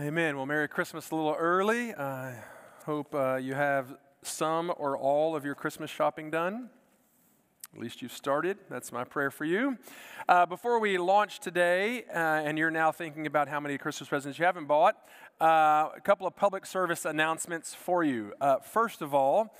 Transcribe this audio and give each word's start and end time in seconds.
Amen. 0.00 0.38
Well, 0.38 0.46
Merry 0.46 0.68
Christmas 0.68 1.10
a 1.10 1.14
little 1.14 1.36
early. 1.38 1.94
I 1.94 2.34
hope 2.86 3.14
uh, 3.14 3.34
you 3.36 3.52
have 3.52 3.94
some 4.22 4.72
or 4.78 4.96
all 4.96 5.36
of 5.36 5.44
your 5.44 5.54
Christmas 5.54 5.90
shopping 5.90 6.30
done. 6.30 6.70
At 7.74 7.78
least 7.78 8.00
you've 8.00 8.12
started. 8.12 8.56
That's 8.70 8.90
my 8.90 9.04
prayer 9.04 9.30
for 9.30 9.44
you. 9.44 9.76
Uh, 10.26 10.46
before 10.46 10.78
we 10.78 10.96
launch 10.96 11.40
today, 11.40 12.04
uh, 12.04 12.16
and 12.16 12.56
you're 12.56 12.70
now 12.70 12.90
thinking 12.90 13.26
about 13.26 13.48
how 13.48 13.60
many 13.60 13.76
Christmas 13.76 14.08
presents 14.08 14.38
you 14.38 14.46
haven't 14.46 14.64
bought, 14.64 14.96
uh, 15.42 15.90
a 15.94 16.00
couple 16.02 16.26
of 16.26 16.34
public 16.36 16.64
service 16.64 17.04
announcements 17.04 17.74
for 17.74 18.02
you. 18.02 18.32
Uh, 18.40 18.60
first 18.60 19.02
of 19.02 19.12
all, 19.12 19.54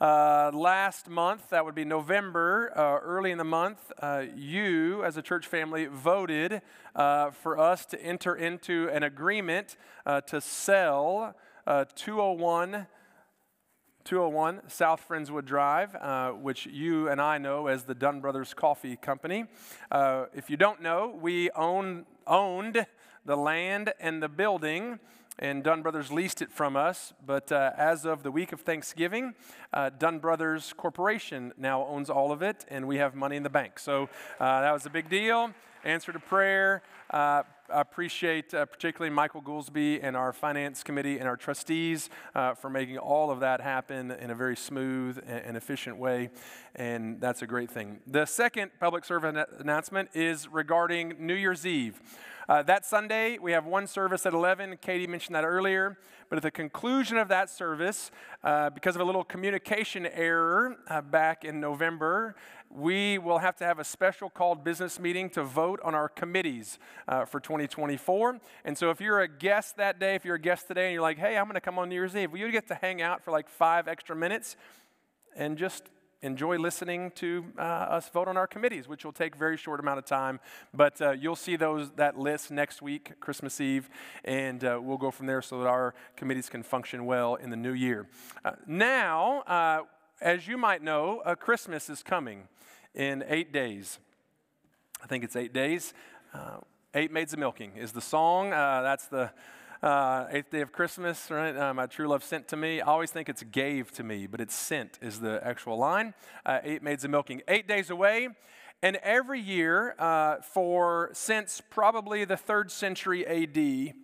uh, 0.00 0.52
last 0.54 1.08
month, 1.08 1.50
that 1.50 1.64
would 1.64 1.74
be 1.74 1.84
November, 1.84 2.72
uh, 2.76 3.04
early 3.04 3.32
in 3.32 3.38
the 3.38 3.44
month, 3.44 3.90
uh, 4.00 4.22
you, 4.36 5.02
as 5.02 5.16
a 5.16 5.22
church 5.22 5.48
family, 5.48 5.86
voted 5.86 6.62
uh, 6.94 7.30
for 7.30 7.58
us 7.58 7.84
to 7.86 8.00
enter 8.00 8.36
into 8.36 8.88
an 8.92 9.02
agreement 9.02 9.76
uh, 10.06 10.20
to 10.20 10.40
sell 10.40 11.34
uh, 11.66 11.84
201. 11.96 12.86
201 14.04 14.62
South 14.68 15.04
Friendswood 15.06 15.44
Drive, 15.44 15.94
which 16.40 16.64
you 16.64 17.10
and 17.10 17.20
I 17.20 17.36
know 17.36 17.66
as 17.66 17.84
the 17.84 17.94
Dunn 17.94 18.22
Brothers 18.22 18.54
Coffee 18.54 18.96
Company. 18.96 19.44
if 20.32 20.48
you 20.48 20.56
don't 20.56 20.80
know, 20.80 21.14
we 21.20 21.50
own, 21.50 22.06
owned 22.26 22.86
the 23.26 23.36
land 23.36 23.92
and 24.00 24.22
the 24.22 24.28
building 24.30 24.98
and 25.38 25.62
Dunn 25.62 25.82
Brothers 25.82 26.10
leased 26.10 26.42
it 26.42 26.50
from 26.50 26.76
us. 26.76 27.12
But 27.24 27.52
uh, 27.52 27.72
as 27.76 28.04
of 28.04 28.22
the 28.22 28.30
week 28.30 28.52
of 28.52 28.60
Thanksgiving, 28.62 29.34
uh, 29.72 29.90
Dunn 29.90 30.18
Brothers 30.18 30.72
Corporation 30.76 31.52
now 31.56 31.86
owns 31.86 32.10
all 32.10 32.32
of 32.32 32.42
it, 32.42 32.64
and 32.68 32.86
we 32.86 32.96
have 32.96 33.14
money 33.14 33.36
in 33.36 33.42
the 33.42 33.50
bank. 33.50 33.78
So 33.78 34.08
uh, 34.40 34.60
that 34.60 34.72
was 34.72 34.86
a 34.86 34.90
big 34.90 35.08
deal. 35.08 35.50
Answer 35.84 36.12
to 36.12 36.18
prayer. 36.18 36.82
Uh, 37.10 37.42
I 37.70 37.82
appreciate 37.82 38.54
uh, 38.54 38.64
particularly 38.64 39.14
Michael 39.14 39.42
Goolsby 39.42 40.00
and 40.02 40.16
our 40.16 40.32
finance 40.32 40.82
committee 40.82 41.18
and 41.18 41.28
our 41.28 41.36
trustees 41.36 42.08
uh, 42.34 42.54
for 42.54 42.70
making 42.70 42.96
all 42.98 43.30
of 43.30 43.40
that 43.40 43.60
happen 43.60 44.10
in 44.10 44.30
a 44.30 44.34
very 44.34 44.56
smooth 44.56 45.22
and 45.26 45.56
efficient 45.56 45.98
way, 45.98 46.30
and 46.74 47.20
that's 47.20 47.42
a 47.42 47.46
great 47.46 47.70
thing. 47.70 48.00
The 48.06 48.24
second 48.24 48.70
public 48.80 49.04
service 49.04 49.46
announcement 49.58 50.08
is 50.14 50.48
regarding 50.48 51.14
New 51.18 51.34
Year's 51.34 51.66
Eve. 51.66 52.00
Uh, 52.48 52.62
that 52.62 52.86
Sunday, 52.86 53.36
we 53.36 53.52
have 53.52 53.66
one 53.66 53.86
service 53.86 54.24
at 54.24 54.32
11. 54.32 54.78
Katie 54.80 55.06
mentioned 55.06 55.36
that 55.36 55.44
earlier. 55.44 55.98
But 56.30 56.38
at 56.38 56.42
the 56.42 56.50
conclusion 56.50 57.18
of 57.18 57.28
that 57.28 57.50
service, 57.50 58.10
uh, 58.42 58.70
because 58.70 58.94
of 58.94 59.02
a 59.02 59.04
little 59.04 59.22
communication 59.22 60.06
error 60.06 60.76
uh, 60.88 61.02
back 61.02 61.44
in 61.44 61.60
November, 61.60 62.36
we 62.70 63.18
will 63.18 63.38
have 63.38 63.56
to 63.56 63.64
have 63.64 63.78
a 63.78 63.84
special 63.84 64.30
called 64.30 64.64
business 64.64 64.98
meeting 64.98 65.28
to 65.30 65.42
vote 65.42 65.78
on 65.84 65.94
our 65.94 66.08
committees 66.08 66.78
uh, 67.06 67.26
for 67.26 67.38
2024. 67.38 68.40
And 68.64 68.78
so 68.78 68.90
if 68.90 69.00
you're 69.00 69.20
a 69.20 69.28
guest 69.28 69.76
that 69.76 69.98
day, 69.98 70.14
if 70.14 70.24
you're 70.24 70.36
a 70.36 70.40
guest 70.40 70.68
today 70.68 70.86
and 70.86 70.94
you're 70.94 71.02
like, 71.02 71.18
hey, 71.18 71.36
I'm 71.36 71.44
going 71.44 71.54
to 71.54 71.60
come 71.60 71.78
on 71.78 71.90
New 71.90 71.94
Year's 71.94 72.16
Eve, 72.16 72.32
well, 72.32 72.40
you 72.40 72.50
get 72.50 72.68
to 72.68 72.74
hang 72.74 73.02
out 73.02 73.22
for 73.22 73.30
like 73.30 73.48
five 73.48 73.88
extra 73.88 74.16
minutes 74.16 74.56
and 75.36 75.58
just 75.58 75.90
enjoy 76.22 76.58
listening 76.58 77.12
to 77.12 77.44
uh, 77.58 77.62
us 77.62 78.08
vote 78.08 78.28
on 78.28 78.36
our 78.36 78.46
committees, 78.46 78.88
which 78.88 79.04
will 79.04 79.12
take 79.12 79.36
very 79.36 79.56
short 79.56 79.80
amount 79.80 79.98
of 79.98 80.04
time. 80.04 80.40
But 80.74 81.00
uh, 81.00 81.12
you'll 81.12 81.36
see 81.36 81.56
those 81.56 81.90
that 81.92 82.18
list 82.18 82.50
next 82.50 82.82
week, 82.82 83.20
Christmas 83.20 83.60
Eve, 83.60 83.88
and 84.24 84.64
uh, 84.64 84.80
we'll 84.82 84.98
go 84.98 85.10
from 85.10 85.26
there 85.26 85.42
so 85.42 85.60
that 85.60 85.68
our 85.68 85.94
committees 86.16 86.48
can 86.48 86.62
function 86.62 87.06
well 87.06 87.36
in 87.36 87.50
the 87.50 87.56
new 87.56 87.72
year. 87.72 88.08
Uh, 88.44 88.52
now, 88.66 89.40
uh, 89.42 89.82
as 90.20 90.48
you 90.48 90.56
might 90.56 90.82
know, 90.82 91.22
Christmas 91.38 91.88
is 91.88 92.02
coming 92.02 92.48
in 92.94 93.24
eight 93.28 93.52
days. 93.52 94.00
I 95.02 95.06
think 95.06 95.22
it's 95.22 95.36
eight 95.36 95.52
days. 95.52 95.94
Uh, 96.34 96.58
eight 96.94 97.12
Maids 97.12 97.32
of 97.32 97.38
Milking 97.38 97.76
is 97.76 97.92
the 97.92 98.00
song. 98.00 98.50
that's 98.50 99.06
the 99.06 99.30
uh, 99.82 100.26
eighth 100.30 100.50
day 100.50 100.60
of 100.60 100.72
Christmas, 100.72 101.30
right? 101.30 101.56
Uh, 101.56 101.72
my 101.72 101.86
true 101.86 102.08
love 102.08 102.24
sent 102.24 102.48
to 102.48 102.56
me. 102.56 102.80
I 102.80 102.86
always 102.86 103.10
think 103.10 103.28
it's 103.28 103.42
gave 103.44 103.92
to 103.92 104.02
me, 104.02 104.26
but 104.26 104.40
it's 104.40 104.54
sent 104.54 104.98
is 105.00 105.20
the 105.20 105.40
actual 105.44 105.76
line. 105.78 106.14
Uh, 106.44 106.60
eight 106.64 106.82
maids 106.82 107.04
of 107.04 107.10
milking. 107.10 107.42
Eight 107.48 107.68
days 107.68 107.90
away. 107.90 108.28
And 108.82 108.96
every 108.96 109.40
year, 109.40 109.94
uh, 109.98 110.36
for 110.40 111.10
since 111.12 111.60
probably 111.70 112.24
the 112.24 112.36
third 112.36 112.70
century 112.70 113.26
AD, 113.26 113.94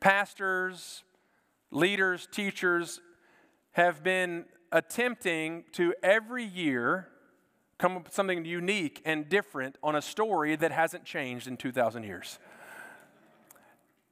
pastors, 0.00 1.02
leaders, 1.70 2.28
teachers 2.30 3.00
have 3.72 4.02
been 4.02 4.44
attempting 4.72 5.64
to 5.72 5.94
every 6.02 6.44
year 6.44 7.08
come 7.78 7.96
up 7.96 8.04
with 8.04 8.14
something 8.14 8.44
unique 8.44 9.02
and 9.04 9.28
different 9.28 9.76
on 9.82 9.94
a 9.94 10.02
story 10.02 10.56
that 10.56 10.72
hasn't 10.72 11.04
changed 11.04 11.46
in 11.46 11.56
2,000 11.56 12.02
years 12.02 12.38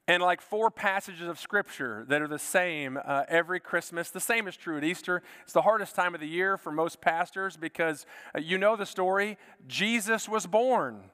and 0.06 0.22
like 0.22 0.40
four 0.40 0.70
passages 0.70 1.28
of 1.28 1.38
scripture 1.38 2.04
that 2.08 2.20
are 2.20 2.28
the 2.28 2.38
same 2.38 2.98
uh, 3.02 3.24
every 3.28 3.60
Christmas. 3.60 4.10
The 4.10 4.20
same 4.20 4.46
is 4.46 4.56
true 4.56 4.76
at 4.76 4.84
Easter. 4.84 5.22
It's 5.44 5.52
the 5.52 5.62
hardest 5.62 5.94
time 5.94 6.14
of 6.14 6.20
the 6.20 6.28
year 6.28 6.58
for 6.58 6.70
most 6.70 7.00
pastors 7.00 7.56
because 7.56 8.04
uh, 8.34 8.40
you 8.40 8.58
know 8.58 8.76
the 8.76 8.86
story 8.86 9.38
Jesus 9.66 10.28
was 10.28 10.46
born. 10.46 11.10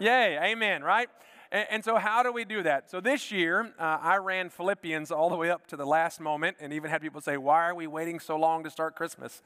Yay, 0.00 0.38
amen, 0.50 0.82
right? 0.82 1.08
And, 1.52 1.84
so, 1.84 1.96
how 1.96 2.22
do 2.22 2.32
we 2.32 2.46
do 2.46 2.62
that? 2.62 2.90
So, 2.90 2.98
this 2.98 3.30
year, 3.30 3.74
uh, 3.78 3.98
I 4.00 4.16
ran 4.16 4.48
Philippians 4.48 5.10
all 5.10 5.28
the 5.28 5.36
way 5.36 5.50
up 5.50 5.66
to 5.66 5.76
the 5.76 5.84
last 5.84 6.18
moment 6.18 6.56
and 6.60 6.72
even 6.72 6.88
had 6.90 7.02
people 7.02 7.20
say, 7.20 7.36
Why 7.36 7.68
are 7.68 7.74
we 7.74 7.86
waiting 7.86 8.20
so 8.20 8.38
long 8.38 8.64
to 8.64 8.70
start 8.70 8.96
Christmas? 8.96 9.42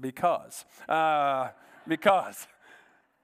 Because. 0.00 0.64
Uh, 0.88 1.50
because. 1.86 2.48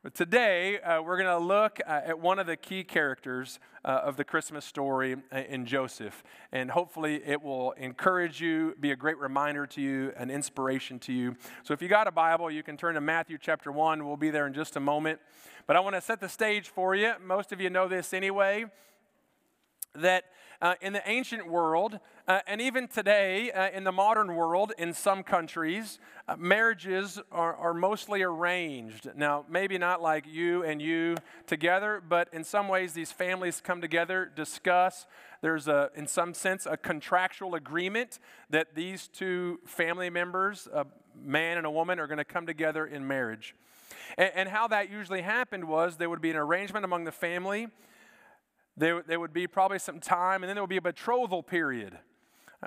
But 0.00 0.14
today, 0.14 0.78
uh, 0.78 1.02
we're 1.02 1.20
going 1.20 1.26
to 1.26 1.44
look 1.44 1.80
uh, 1.84 2.02
at 2.06 2.20
one 2.20 2.38
of 2.38 2.46
the 2.46 2.56
key 2.56 2.84
characters 2.84 3.58
uh, 3.84 3.88
of 4.04 4.16
the 4.16 4.22
Christmas 4.22 4.64
story 4.64 5.16
uh, 5.32 5.38
in 5.48 5.66
Joseph. 5.66 6.22
And 6.52 6.70
hopefully, 6.70 7.20
it 7.26 7.42
will 7.42 7.72
encourage 7.72 8.40
you, 8.40 8.76
be 8.78 8.92
a 8.92 8.96
great 8.96 9.18
reminder 9.18 9.66
to 9.66 9.80
you, 9.80 10.12
an 10.16 10.30
inspiration 10.30 11.00
to 11.00 11.12
you. 11.12 11.34
So, 11.64 11.74
if 11.74 11.82
you 11.82 11.88
got 11.88 12.06
a 12.06 12.12
Bible, 12.12 12.48
you 12.48 12.62
can 12.62 12.76
turn 12.76 12.94
to 12.94 13.00
Matthew 13.00 13.38
chapter 13.40 13.72
1. 13.72 14.06
We'll 14.06 14.16
be 14.16 14.30
there 14.30 14.46
in 14.46 14.54
just 14.54 14.76
a 14.76 14.80
moment. 14.80 15.18
But 15.66 15.74
I 15.74 15.80
want 15.80 15.96
to 15.96 16.00
set 16.00 16.20
the 16.20 16.28
stage 16.28 16.68
for 16.68 16.94
you. 16.94 17.14
Most 17.20 17.50
of 17.50 17.60
you 17.60 17.68
know 17.68 17.88
this 17.88 18.14
anyway 18.14 18.66
that 19.96 20.26
uh, 20.60 20.74
in 20.80 20.92
the 20.92 21.08
ancient 21.08 21.48
world, 21.48 21.98
uh, 22.28 22.40
and 22.46 22.60
even 22.60 22.86
today 22.86 23.50
uh, 23.52 23.70
in 23.70 23.84
the 23.84 23.92
modern 23.92 24.34
world, 24.34 24.72
in 24.76 24.92
some 24.92 25.22
countries, 25.22 25.98
uh, 26.28 26.36
marriages 26.36 27.18
are, 27.32 27.56
are 27.56 27.72
mostly 27.72 28.22
arranged. 28.22 29.08
Now, 29.16 29.46
maybe 29.48 29.78
not 29.78 30.02
like 30.02 30.26
you 30.26 30.62
and 30.62 30.80
you 30.80 31.16
together, 31.46 32.02
but 32.06 32.28
in 32.34 32.44
some 32.44 32.68
ways, 32.68 32.92
these 32.92 33.10
families 33.10 33.62
come 33.62 33.80
together, 33.80 34.30
discuss. 34.36 35.06
There's, 35.40 35.68
a, 35.68 35.90
in 35.96 36.06
some 36.06 36.34
sense, 36.34 36.66
a 36.66 36.76
contractual 36.76 37.54
agreement 37.54 38.18
that 38.50 38.74
these 38.74 39.08
two 39.08 39.60
family 39.64 40.10
members, 40.10 40.68
a 40.70 40.86
man 41.18 41.56
and 41.56 41.66
a 41.66 41.70
woman, 41.70 41.98
are 41.98 42.06
going 42.06 42.18
to 42.18 42.24
come 42.24 42.46
together 42.46 42.86
in 42.86 43.08
marriage. 43.08 43.54
And, 44.18 44.30
and 44.34 44.48
how 44.50 44.68
that 44.68 44.90
usually 44.90 45.22
happened 45.22 45.64
was 45.64 45.96
there 45.96 46.10
would 46.10 46.20
be 46.20 46.30
an 46.30 46.36
arrangement 46.36 46.84
among 46.84 47.04
the 47.04 47.12
family 47.12 47.68
there, 48.78 49.02
there 49.02 49.18
would 49.18 49.32
be 49.32 49.46
probably 49.46 49.80
some 49.80 49.98
time, 49.98 50.42
and 50.42 50.48
then 50.48 50.54
there 50.54 50.62
would 50.62 50.70
be 50.70 50.76
a 50.76 50.82
betrothal 50.82 51.42
period, 51.42 51.98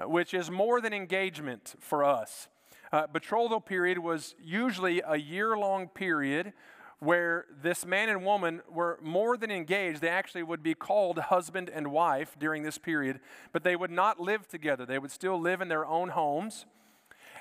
which 0.05 0.33
is 0.33 0.49
more 0.49 0.81
than 0.81 0.93
engagement 0.93 1.75
for 1.79 2.03
us. 2.03 2.47
Uh, 2.91 3.07
betrothal 3.07 3.61
period 3.61 3.97
was 3.97 4.35
usually 4.41 5.01
a 5.05 5.17
year 5.17 5.57
long 5.57 5.87
period 5.87 6.53
where 6.99 7.45
this 7.63 7.83
man 7.85 8.09
and 8.09 8.23
woman 8.23 8.61
were 8.69 8.99
more 9.01 9.35
than 9.35 9.49
engaged. 9.49 10.01
They 10.01 10.09
actually 10.09 10.43
would 10.43 10.61
be 10.61 10.75
called 10.75 11.17
husband 11.17 11.69
and 11.69 11.91
wife 11.91 12.35
during 12.37 12.63
this 12.63 12.77
period, 12.77 13.19
but 13.51 13.63
they 13.63 13.75
would 13.75 13.89
not 13.89 14.19
live 14.19 14.47
together. 14.47 14.85
They 14.85 14.99
would 14.99 15.11
still 15.11 15.39
live 15.39 15.61
in 15.61 15.67
their 15.67 15.85
own 15.85 16.09
homes. 16.09 16.65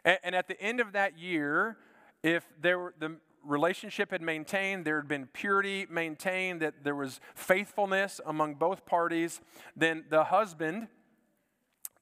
And, 0.05 0.19
and 0.25 0.35
at 0.35 0.49
the 0.49 0.61
end 0.63 0.81
of 0.81 0.93
that 0.93 1.19
year, 1.19 1.77
if 2.23 2.47
there 2.61 2.79
were, 2.79 2.95
the 2.99 3.17
relationship 3.45 4.13
had 4.13 4.23
maintained, 4.23 4.85
there 4.85 4.97
had 4.97 5.09
been 5.09 5.27
purity 5.27 5.87
maintained, 5.91 6.61
that 6.61 6.83
there 6.83 6.95
was 6.95 7.21
faithfulness 7.35 8.21
among 8.25 8.55
both 8.55 8.87
parties, 8.87 9.41
then 9.77 10.05
the 10.09 10.25
husband 10.25 10.89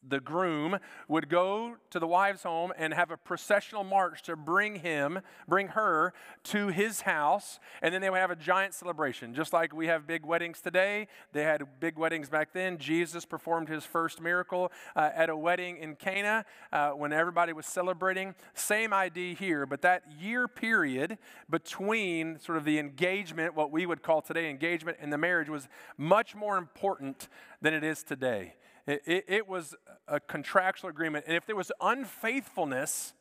the 0.08 0.20
groom 0.20 0.78
would 1.08 1.28
go 1.28 1.76
to 1.90 1.98
the 1.98 2.06
wife's 2.06 2.42
home 2.42 2.72
and 2.76 2.94
have 2.94 3.10
a 3.10 3.16
processional 3.16 3.84
march 3.84 4.22
to 4.24 4.36
bring 4.36 4.76
him, 4.76 5.20
bring 5.46 5.68
her 5.68 6.12
to 6.44 6.68
his 6.68 7.02
house, 7.02 7.60
and 7.82 7.92
then 7.92 8.00
they 8.00 8.10
would 8.10 8.18
have 8.18 8.30
a 8.30 8.36
giant 8.36 8.74
celebration. 8.74 9.34
Just 9.34 9.52
like 9.52 9.74
we 9.74 9.86
have 9.86 10.06
big 10.06 10.24
weddings 10.24 10.60
today, 10.60 11.08
they 11.32 11.42
had 11.42 11.62
big 11.80 11.98
weddings 11.98 12.28
back 12.28 12.52
then. 12.52 12.78
Jesus 12.78 13.24
performed 13.24 13.68
his 13.68 13.84
first 13.84 14.20
miracle 14.20 14.72
uh, 14.96 15.10
at 15.14 15.30
a 15.30 15.36
wedding 15.36 15.76
in 15.78 15.96
Cana 15.96 16.44
uh, 16.72 16.90
when 16.90 17.12
everybody 17.12 17.52
was 17.52 17.66
celebrating. 17.66 18.34
Same 18.54 18.92
idea 18.92 19.34
here, 19.34 19.66
but 19.66 19.82
that 19.82 20.02
year 20.20 20.48
period 20.48 21.18
between 21.50 22.38
sort 22.38 22.58
of 22.58 22.64
the 22.64 22.78
engagement, 22.78 23.54
what 23.54 23.70
we 23.70 23.86
would 23.86 24.02
call 24.02 24.22
today 24.22 24.50
engagement, 24.50 24.98
and 25.00 25.12
the 25.12 25.18
marriage 25.18 25.48
was 25.48 25.68
much 25.96 26.34
more 26.34 26.56
important 26.56 27.28
than 27.60 27.74
it 27.74 27.84
is 27.84 28.02
today. 28.02 28.54
It, 28.88 29.26
it, 29.28 29.46
was 29.46 29.74
a 30.06 30.18
contractual 30.18 30.88
agreement. 30.88 31.26
And 31.28 31.36
if 31.36 31.44
there 31.44 31.54
was 31.54 31.70
unfaithfulness 31.78 33.12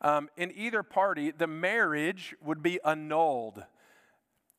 um, 0.00 0.30
in 0.38 0.50
either 0.56 0.82
party, 0.82 1.30
the 1.30 1.46
marriage 1.46 2.34
would 2.42 2.62
be 2.62 2.80
annulled 2.82 3.62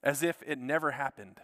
as 0.04 0.22
if 0.22 0.44
it 0.46 0.60
never 0.60 0.92
happened. 0.92 1.42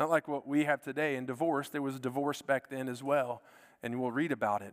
Not 0.00 0.08
like 0.08 0.28
what 0.28 0.48
we 0.48 0.64
have 0.64 0.80
today 0.80 1.14
in 1.14 1.26
divorce. 1.26 1.68
There 1.68 1.82
was 1.82 2.00
divorce 2.00 2.40
back 2.40 2.70
then 2.70 2.88
as 2.88 3.02
well, 3.02 3.42
and 3.82 4.00
we'll 4.00 4.12
read 4.12 4.32
about 4.32 4.62
it. 4.62 4.72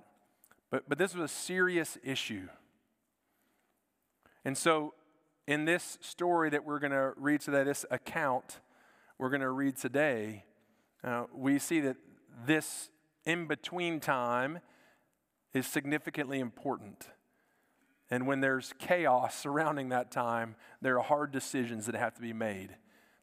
But, 0.72 0.88
but 0.88 0.98
this 0.98 1.14
was 1.14 1.30
a 1.30 1.34
serious 1.34 1.98
issue. 2.02 2.48
And 4.46 4.58
so, 4.58 4.94
in 5.48 5.66
this 5.66 5.98
story 6.00 6.50
that 6.52 6.64
we're 6.64 6.80
going 6.80 6.94
to 6.94 7.12
read 7.18 7.42
today, 7.42 7.66
this 7.66 7.86
account 7.92 8.62
we're 9.18 9.30
going 9.30 9.42
to 9.42 9.50
read 9.50 9.76
today, 9.76 10.46
uh, 11.04 11.26
we 11.34 11.60
see 11.60 11.82
that 11.82 11.98
this 12.46 12.90
in 13.26 13.48
between 13.48 14.00
time 14.00 14.60
is 15.54 15.68
significantly 15.68 16.40
important. 16.40 17.08
And 18.12 18.26
when 18.26 18.42
there's 18.42 18.74
chaos 18.80 19.36
surrounding 19.38 19.90
that 19.90 20.12
time, 20.12 20.56
there 20.82 20.98
are 20.98 21.04
hard 21.04 21.32
decisions 21.32 21.86
that 21.86 21.96
have 21.96 22.16
to 22.16 22.22
be 22.22 22.34
made. 22.34 22.76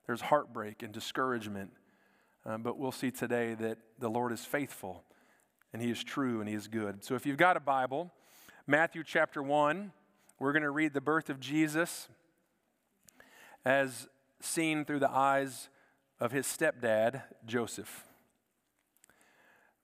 There's 0.07 0.21
heartbreak 0.21 0.83
and 0.83 0.93
discouragement. 0.93 1.73
Uh, 2.45 2.59
but 2.59 2.79
we'll 2.79 2.93
see 2.93 3.11
today 3.11 3.55
that 3.55 3.79
the 3.99 4.09
Lord 4.09 4.33
is 4.33 4.45
faithful 4.45 5.03
and 5.73 5.83
He 5.83 5.91
is 5.91 6.03
true 6.05 6.41
and 6.41 6.49
He 6.49 6.55
is 6.55 6.69
good. 6.69 7.05
So 7.05 7.15
if 7.17 7.27
you've 7.27 7.37
got 7.37 7.57
a 7.57 7.61
Bible, 7.61 8.13
Matthew 8.67 9.03
chapter 9.05 9.43
1, 9.43 9.93
we're 10.39 10.53
going 10.53 10.63
to 10.63 10.71
read 10.71 10.95
the 10.95 11.01
birth 11.01 11.31
of 11.31 11.41
Jesus 11.41 12.09
as 13.65 14.07
seen 14.41 14.85
through 14.85 15.01
the 15.01 15.11
eyes 15.11 15.69
of 16.21 16.33
his 16.33 16.47
stepdad, 16.47 17.23
Joseph. 17.45 18.06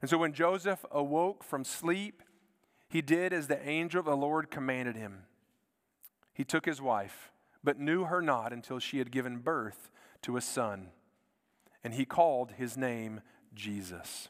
And 0.00 0.10
so 0.10 0.18
when 0.18 0.32
Joseph 0.32 0.84
awoke 0.90 1.42
from 1.42 1.64
sleep, 1.64 2.22
he 2.88 3.02
did 3.02 3.32
as 3.32 3.48
the 3.48 3.66
angel 3.66 4.00
of 4.00 4.06
the 4.06 4.16
Lord 4.16 4.50
commanded 4.50 4.96
him. 4.96 5.24
He 6.32 6.44
took 6.44 6.66
his 6.66 6.80
wife, 6.82 7.32
but 7.64 7.80
knew 7.80 8.04
her 8.04 8.20
not 8.20 8.52
until 8.52 8.78
she 8.78 8.98
had 8.98 9.10
given 9.10 9.38
birth 9.38 9.90
to 10.22 10.36
a 10.36 10.40
son, 10.40 10.88
and 11.82 11.94
he 11.94 12.04
called 12.04 12.52
his 12.52 12.76
name 12.76 13.20
Jesus. 13.54 14.28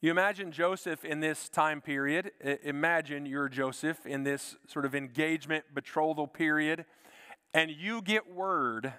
You 0.00 0.10
imagine 0.10 0.50
Joseph 0.50 1.04
in 1.04 1.20
this 1.20 1.48
time 1.48 1.80
period. 1.80 2.32
Imagine 2.64 3.24
you're 3.24 3.48
Joseph 3.48 4.04
in 4.04 4.24
this 4.24 4.56
sort 4.66 4.84
of 4.84 4.96
engagement, 4.96 5.66
betrothal 5.72 6.26
period, 6.26 6.84
and 7.54 7.70
you 7.70 8.02
get 8.02 8.28
word 8.28 8.94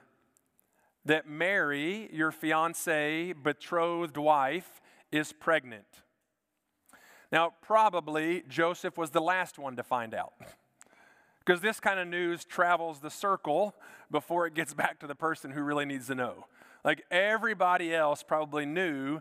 that 1.05 1.27
Mary, 1.27 2.09
your 2.13 2.31
fiance, 2.31 3.33
betrothed 3.33 4.17
wife, 4.17 4.81
is 5.11 5.33
pregnant. 5.33 5.85
Now, 7.31 7.53
probably 7.61 8.43
Joseph 8.47 8.97
was 8.97 9.09
the 9.09 9.21
last 9.21 9.57
one 9.59 9.75
to 9.75 9.83
find 9.83 10.13
out. 10.13 10.33
Because 11.45 11.59
this 11.59 11.81
kind 11.81 11.99
of 11.99 12.07
news 12.07 12.45
travels 12.45 13.01
the 13.01 13.09
circle 13.09 13.75
before 14.09 14.47
it 14.47 14.53
gets 14.53 14.73
back 14.73 14.97
to 14.99 15.07
the 15.07 15.13
person 15.13 15.51
who 15.51 15.61
really 15.61 15.83
needs 15.83 16.07
to 16.07 16.15
know. 16.15 16.45
Like 16.85 17.03
everybody 17.11 17.93
else 17.93 18.23
probably 18.23 18.65
knew 18.65 19.19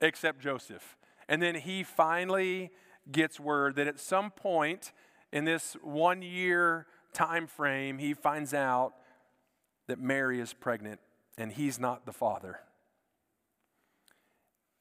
except 0.00 0.40
Joseph. 0.40 0.96
And 1.28 1.42
then 1.42 1.56
he 1.56 1.82
finally 1.82 2.70
gets 3.12 3.38
word 3.38 3.76
that 3.76 3.86
at 3.86 4.00
some 4.00 4.30
point 4.30 4.92
in 5.34 5.44
this 5.44 5.76
one 5.82 6.22
year 6.22 6.86
time 7.12 7.46
frame, 7.46 7.98
he 7.98 8.14
finds 8.14 8.54
out 8.54 8.94
that 9.86 10.00
Mary 10.00 10.40
is 10.40 10.54
pregnant 10.54 10.98
and 11.40 11.52
he's 11.52 11.78
not 11.78 12.06
the 12.06 12.12
father. 12.12 12.60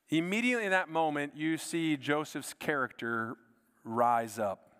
Immediately 0.09 0.65
in 0.65 0.71
that 0.71 0.89
moment, 0.89 1.33
you 1.35 1.57
see 1.57 1.97
Joseph's 1.97 2.53
character 2.53 3.35
rise 3.83 4.39
up. 4.39 4.71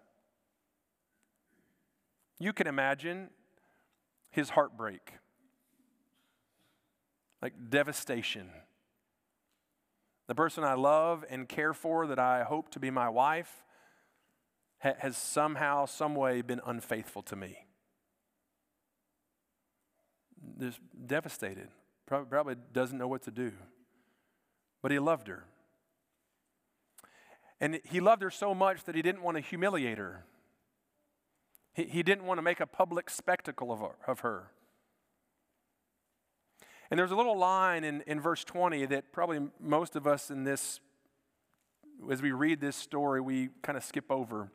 You 2.39 2.53
can 2.53 2.67
imagine 2.67 3.29
his 4.31 4.49
heartbreak, 4.51 5.13
like 7.41 7.53
devastation 7.69 8.49
the 10.29 10.35
person 10.35 10.63
I 10.63 10.75
love 10.75 11.25
and 11.27 11.49
care 11.49 11.73
for, 11.73 12.05
that 12.05 12.19
I 12.19 12.43
hope 12.43 12.69
to 12.73 12.79
be 12.79 12.91
my 12.91 13.09
wife, 13.09 13.65
ha- 14.77 14.93
has 14.99 15.17
somehow, 15.17 15.87
some 15.87 16.13
way 16.13 16.43
been 16.43 16.61
unfaithful 16.63 17.23
to 17.23 17.35
me. 17.35 17.65
Just 20.59 20.79
devastated. 21.05 21.69
Probably, 22.05 22.55
doesn't 22.73 22.97
know 22.97 23.07
what 23.07 23.21
to 23.23 23.31
do. 23.31 23.51
But 24.81 24.91
he 24.91 24.99
loved 24.99 25.27
her. 25.27 25.45
And 27.61 27.79
he 27.83 27.99
loved 27.99 28.21
her 28.21 28.31
so 28.31 28.55
much 28.55 28.83
that 28.85 28.95
he 28.95 29.01
didn't 29.01 29.21
want 29.21 29.37
to 29.37 29.41
humiliate 29.41 29.97
her. 29.97 30.25
He, 31.73 31.83
he 31.83 32.03
didn't 32.03 32.25
want 32.25 32.37
to 32.37 32.41
make 32.41 32.59
a 32.59 32.65
public 32.65 33.09
spectacle 33.09 33.71
of 33.71 33.79
her, 33.79 33.95
of 34.07 34.21
her. 34.21 34.51
And 36.89 36.97
there's 36.97 37.11
a 37.11 37.15
little 37.15 37.37
line 37.37 37.83
in, 37.83 38.01
in 38.07 38.19
verse 38.19 38.43
20 38.43 38.85
that 38.87 39.11
probably 39.11 39.39
most 39.59 39.95
of 39.95 40.07
us 40.07 40.31
in 40.31 40.43
this, 40.43 40.79
as 42.09 42.21
we 42.21 42.31
read 42.31 42.61
this 42.61 42.75
story, 42.75 43.21
we 43.21 43.49
kind 43.61 43.77
of 43.77 43.83
skip 43.83 44.09
over. 44.09 44.51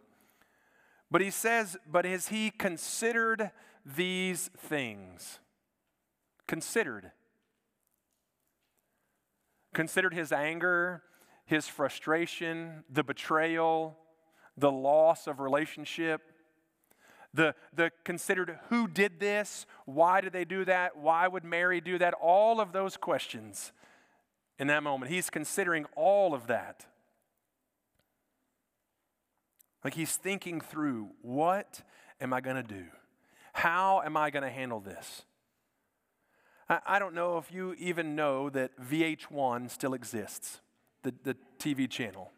But 1.11 1.21
he 1.21 1.31
says, 1.31 1.77
But 1.87 2.07
as 2.07 2.29
he 2.29 2.51
considered 2.51 3.53
these 3.87 4.51
things, 4.59 5.39
considered, 6.47 7.11
considered 9.73 10.15
his 10.15 10.33
anger, 10.33 11.03
his 11.45 11.67
frustration, 11.67 12.85
the 12.89 13.03
betrayal, 13.03 13.97
the 14.57 14.71
loss 14.71 15.27
of 15.27 15.41
relationship, 15.41 16.23
the, 17.33 17.55
the 17.75 17.91
considered 18.05 18.59
who 18.69 18.87
did 18.87 19.19
this, 19.19 19.67
why 19.85 20.21
did 20.21 20.33
they 20.33 20.45
do 20.45 20.65
that, 20.65 20.97
why 20.97 21.27
would 21.27 21.45
Mary 21.45 21.81
do 21.81 21.99
that, 21.99 22.15
all 22.15 22.61
of 22.61 22.73
those 22.73 22.97
questions 22.97 23.73
in 24.59 24.69
that 24.69 24.83
moment. 24.83 25.11
He's 25.11 25.31
considering 25.31 25.85
all 25.97 26.35
of 26.35 26.47
that. 26.47 26.87
Like 29.83 29.95
he's 29.95 30.17
thinking 30.17 30.61
through 30.61 31.11
what 31.21 31.83
am 32.21 32.33
I 32.33 32.41
going 32.41 32.57
to 32.57 32.63
do? 32.63 32.85
How 33.53 34.01
am 34.03 34.17
I 34.17 34.31
going 34.31 34.45
to 34.45 34.51
handle 34.51 34.81
this? 34.81 35.25
I, 36.69 36.99
don't 36.99 37.15
know 37.15 37.37
if 37.39 37.53
you 37.53 37.75
even 37.79 38.17
know 38.17 38.49
that 38.51 38.71
VH1 38.81 39.71
still 39.71 39.93
exists, 39.93 40.61
the, 41.03 41.13
the 41.23 41.37
TV 41.59 41.89
channel. 41.89 42.31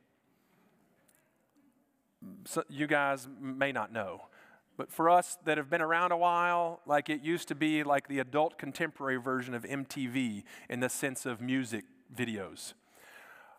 So 2.45 2.65
you 2.69 2.87
guys 2.87 3.29
may 3.41 3.71
not 3.71 3.93
know. 3.93 4.23
But 4.77 4.91
for 4.91 5.09
us 5.09 5.39
that 5.45 5.57
have 5.59 5.71
been 5.71 5.81
around 5.81 6.13
a 6.13 6.17
while, 6.17 6.81
like 6.87 7.09
it 7.09 7.23
used 7.23 7.49
to 7.49 7.55
be 7.55 7.83
like 7.83 8.09
the 8.09 8.19
adult 8.19 8.59
contemporary 8.59 9.17
version 9.17 9.55
of 9.55 9.63
MTV 9.63 10.43
in 10.69 10.81
the 10.81 10.89
sense 10.89 11.25
of 11.25 11.41
music 11.41 11.85
videos. 12.15 12.75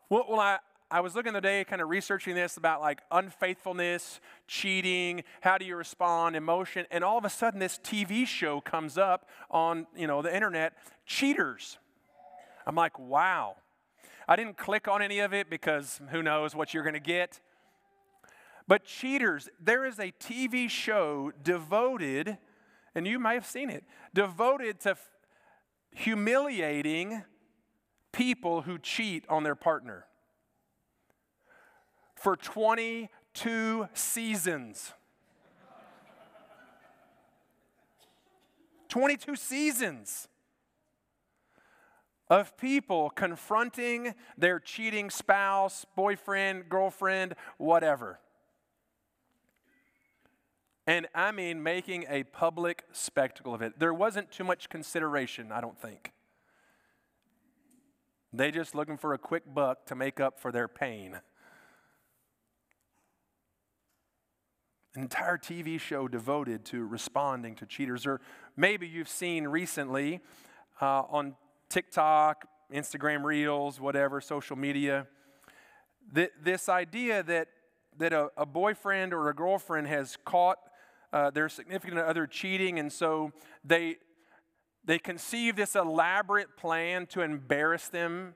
Well 0.09 0.39
I, 0.39 0.59
I 0.89 1.01
was 1.01 1.15
looking 1.15 1.33
today, 1.33 1.65
kind 1.65 1.81
of 1.81 1.89
researching 1.89 2.33
this 2.33 2.55
about 2.55 2.79
like 2.79 3.01
unfaithfulness, 3.11 4.21
cheating, 4.47 5.25
how 5.41 5.57
do 5.57 5.65
you 5.65 5.75
respond, 5.75 6.37
emotion, 6.37 6.85
and 6.91 7.03
all 7.03 7.17
of 7.17 7.25
a 7.25 7.29
sudden 7.29 7.59
this 7.59 7.77
TV 7.77 8.25
show 8.25 8.61
comes 8.61 8.97
up 8.97 9.27
on 9.51 9.85
you 9.97 10.07
know 10.07 10.21
the 10.21 10.33
internet, 10.33 10.77
cheaters. 11.05 11.77
I'm 12.65 12.75
like, 12.75 12.97
wow. 12.97 13.57
I 14.29 14.37
didn't 14.37 14.57
click 14.57 14.87
on 14.87 15.01
any 15.01 15.19
of 15.19 15.33
it 15.33 15.49
because 15.49 15.99
who 16.09 16.23
knows 16.23 16.55
what 16.55 16.73
you're 16.73 16.83
going 16.83 16.93
to 16.93 16.99
get. 17.01 17.41
But 18.65 18.85
cheaters, 18.85 19.49
there 19.59 19.85
is 19.85 19.99
a 19.99 20.13
TV 20.19 20.69
show 20.69 21.31
devoted, 21.43 22.37
and 22.95 23.05
you 23.05 23.19
may 23.19 23.33
have 23.33 23.45
seen 23.45 23.69
it, 23.69 23.83
devoted 24.13 24.79
to 24.81 24.95
humiliating 25.91 27.23
people 28.13 28.61
who 28.61 28.77
cheat 28.77 29.25
on 29.29 29.43
their 29.43 29.55
partner 29.55 30.06
for 32.17 32.35
22 32.35 33.87
seasons. 33.93 34.93
22 38.89 39.35
seasons 39.35 40.27
of 42.29 42.57
people 42.57 43.09
confronting 43.09 44.13
their 44.37 44.59
cheating 44.59 45.09
spouse, 45.09 45.85
boyfriend, 45.95 46.67
girlfriend, 46.69 47.35
whatever. 47.57 48.19
And 50.85 51.07
I 51.13 51.31
mean, 51.31 51.61
making 51.61 52.05
a 52.09 52.23
public 52.23 52.85
spectacle 52.93 53.53
of 53.53 53.61
it. 53.61 53.77
There 53.77 53.93
wasn't 53.93 54.31
too 54.31 54.45
much 54.45 54.69
consideration, 54.69 55.51
I 55.51 55.59
don't 55.59 55.77
think. 55.77 56.13
They 58.31 58.51
just 58.51 58.73
looking 58.73 58.97
for 58.97 59.13
a 59.13 59.17
quick 59.17 59.43
buck 59.53 59.85
to 59.87 59.95
make 59.95 60.19
up 60.19 60.39
for 60.39 60.51
their 60.51 60.67
pain. 60.67 61.19
An 64.97 65.03
entire 65.03 65.37
TV 65.37 65.79
show 65.79 66.07
devoted 66.07 66.65
to 66.65 66.83
responding 66.83 67.53
to 67.57 67.67
cheaters. 67.67 68.07
Or 68.07 68.19
maybe 68.55 68.87
you've 68.87 69.07
seen 69.07 69.47
recently 69.47 70.21
uh, 70.81 71.03
on 71.11 71.35
TikTok, 71.69 72.47
Instagram 72.73 73.23
Reels, 73.23 73.79
whatever, 73.79 74.19
social 74.19 74.55
media, 74.55 75.05
th- 76.15 76.31
this 76.41 76.67
idea 76.67 77.21
that, 77.21 77.49
that 77.99 78.11
a, 78.11 78.29
a, 78.37 78.45
boyfriend 78.47 79.13
or 79.13 79.29
a 79.29 79.35
girlfriend 79.35 79.85
has 79.85 80.17
caught 80.25 80.57
uh, 81.13 81.29
their 81.29 81.47
significant 81.47 81.99
other 81.99 82.25
cheating, 82.25 82.79
and 82.79 82.91
so 82.91 83.31
they, 83.63 83.97
they 84.83 84.97
conceive 84.97 85.55
this 85.55 85.75
elaborate 85.75 86.57
plan 86.57 87.05
to 87.05 87.21
embarrass 87.21 87.87
them 87.87 88.33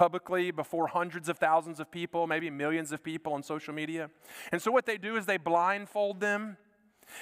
publicly 0.00 0.50
before 0.50 0.86
hundreds 0.86 1.28
of 1.28 1.36
thousands 1.36 1.78
of 1.78 1.90
people, 1.90 2.26
maybe 2.26 2.48
millions 2.48 2.90
of 2.90 3.04
people 3.04 3.34
on 3.34 3.42
social 3.42 3.74
media. 3.74 4.08
And 4.50 4.62
so 4.62 4.70
what 4.72 4.86
they 4.86 4.96
do 4.96 5.14
is 5.16 5.26
they 5.26 5.36
blindfold 5.36 6.20
them. 6.20 6.56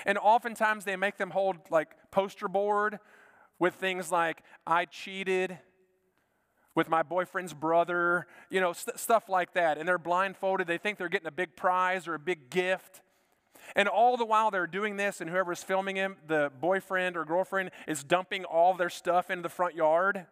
And 0.07 0.17
oftentimes 0.17 0.85
they 0.85 0.95
make 0.95 1.17
them 1.17 1.31
hold 1.31 1.57
like 1.71 1.89
poster 2.13 2.47
board 2.47 3.01
with 3.59 3.75
things 3.75 4.13
like, 4.13 4.45
I 4.65 4.85
cheated 4.85 5.59
with 6.77 6.89
my 6.89 7.03
boyfriend's 7.03 7.53
brother, 7.53 8.29
you 8.49 8.61
know, 8.61 8.73
st- 8.73 8.97
stuff 8.97 9.29
like 9.29 9.55
that. 9.55 9.77
And 9.77 9.89
they're 9.89 9.99
blindfolded. 9.99 10.69
They 10.69 10.79
think 10.79 10.99
they're 10.99 11.09
getting 11.09 11.27
a 11.27 11.33
big 11.33 11.57
prize 11.57 12.07
or 12.07 12.15
a 12.15 12.21
big 12.21 12.49
gift. 12.49 13.03
And 13.75 13.89
all 13.89 14.17
the 14.17 14.25
while 14.25 14.53
they're 14.53 14.69
doing 14.69 14.97
this, 14.97 15.21
and 15.21 15.29
whoever's 15.29 15.65
filming 15.65 15.97
him, 15.97 16.15
the 16.29 16.53
boyfriend 16.61 17.17
or 17.17 17.25
girlfriend, 17.25 17.73
is 17.89 18.05
dumping 18.05 18.45
all 18.45 18.75
their 18.75 18.89
stuff 18.89 19.31
into 19.31 19.43
the 19.43 19.49
front 19.49 19.75
yard. 19.75 20.27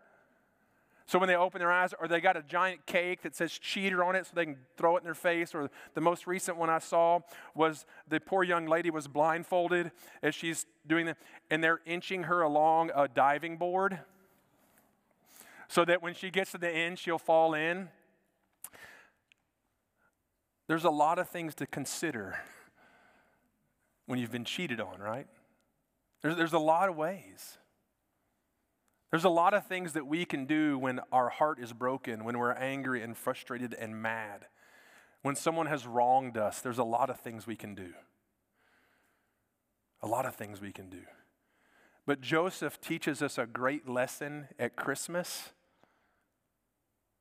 So 1.06 1.20
when 1.20 1.28
they 1.28 1.36
open 1.36 1.60
their 1.60 1.70
eyes, 1.70 1.94
or 2.00 2.08
they 2.08 2.20
got 2.20 2.36
a 2.36 2.42
giant 2.42 2.84
cake 2.84 3.22
that 3.22 3.36
says 3.36 3.52
cheater 3.52 4.02
on 4.02 4.16
it 4.16 4.26
so 4.26 4.32
they 4.34 4.44
can 4.44 4.56
throw 4.76 4.96
it 4.96 5.00
in 5.00 5.04
their 5.04 5.14
face. 5.14 5.54
Or 5.54 5.70
the 5.94 6.00
most 6.00 6.26
recent 6.26 6.56
one 6.56 6.68
I 6.68 6.80
saw 6.80 7.20
was 7.54 7.86
the 8.08 8.18
poor 8.18 8.42
young 8.42 8.66
lady 8.66 8.90
was 8.90 9.06
blindfolded 9.06 9.92
as 10.22 10.34
she's 10.34 10.66
doing 10.86 11.06
that, 11.06 11.16
and 11.48 11.62
they're 11.62 11.80
inching 11.86 12.24
her 12.24 12.42
along 12.42 12.90
a 12.94 13.06
diving 13.06 13.56
board 13.56 14.00
so 15.68 15.84
that 15.84 16.02
when 16.02 16.14
she 16.14 16.30
gets 16.30 16.52
to 16.52 16.58
the 16.58 16.70
end, 16.70 16.98
she'll 16.98 17.18
fall 17.18 17.54
in. 17.54 17.88
There's 20.66 20.84
a 20.84 20.90
lot 20.90 21.18
of 21.18 21.28
things 21.28 21.54
to 21.56 21.66
consider 21.66 22.38
when 24.06 24.18
you've 24.18 24.32
been 24.32 24.44
cheated 24.44 24.80
on, 24.80 24.98
right? 24.98 25.26
There's, 26.22 26.36
there's 26.36 26.52
a 26.52 26.58
lot 26.58 26.88
of 26.88 26.96
ways. 26.96 27.58
There's 29.10 29.24
a 29.24 29.30
lot 29.30 29.54
of 29.54 29.66
things 29.66 29.92
that 29.92 30.06
we 30.06 30.24
can 30.24 30.46
do 30.46 30.78
when 30.78 31.00
our 31.12 31.28
heart 31.28 31.60
is 31.60 31.72
broken, 31.72 32.24
when 32.24 32.38
we're 32.38 32.52
angry 32.52 33.02
and 33.02 33.16
frustrated 33.16 33.72
and 33.74 34.02
mad. 34.02 34.46
When 35.22 35.36
someone 35.36 35.66
has 35.66 35.86
wronged 35.86 36.36
us, 36.36 36.60
there's 36.60 36.78
a 36.78 36.84
lot 36.84 37.08
of 37.10 37.20
things 37.20 37.46
we 37.46 37.56
can 37.56 37.74
do. 37.74 37.92
A 40.02 40.06
lot 40.06 40.26
of 40.26 40.34
things 40.34 40.60
we 40.60 40.72
can 40.72 40.88
do. 40.88 41.02
But 42.04 42.20
Joseph 42.20 42.80
teaches 42.80 43.22
us 43.22 43.38
a 43.38 43.46
great 43.46 43.88
lesson 43.88 44.48
at 44.58 44.76
Christmas 44.76 45.50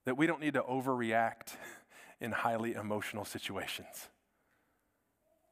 that 0.05 0.17
we 0.17 0.27
don't 0.27 0.39
need 0.39 0.53
to 0.53 0.61
overreact 0.61 1.55
in 2.19 2.31
highly 2.31 2.73
emotional 2.73 3.25
situations. 3.25 4.09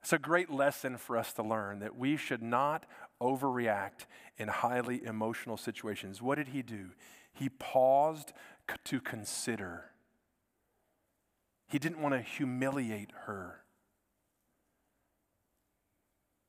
It's 0.03 0.11
a 0.11 0.19
great 0.19 0.49
lesson 0.49 0.97
for 0.97 1.15
us 1.15 1.31
to 1.33 1.43
learn 1.43 1.79
that 1.79 1.95
we 1.95 2.17
should 2.17 2.43
not 2.43 2.85
overreact 3.21 4.05
in 4.37 4.49
highly 4.49 5.01
emotional 5.01 5.55
situations. 5.55 6.21
What 6.21 6.35
did 6.35 6.49
he 6.49 6.61
do? 6.61 6.89
He 7.31 7.47
paused 7.47 8.33
to 8.83 8.99
consider. 8.99 9.85
He 11.69 11.79
didn't 11.79 12.01
want 12.01 12.15
to 12.15 12.21
humiliate 12.21 13.11
her. 13.27 13.61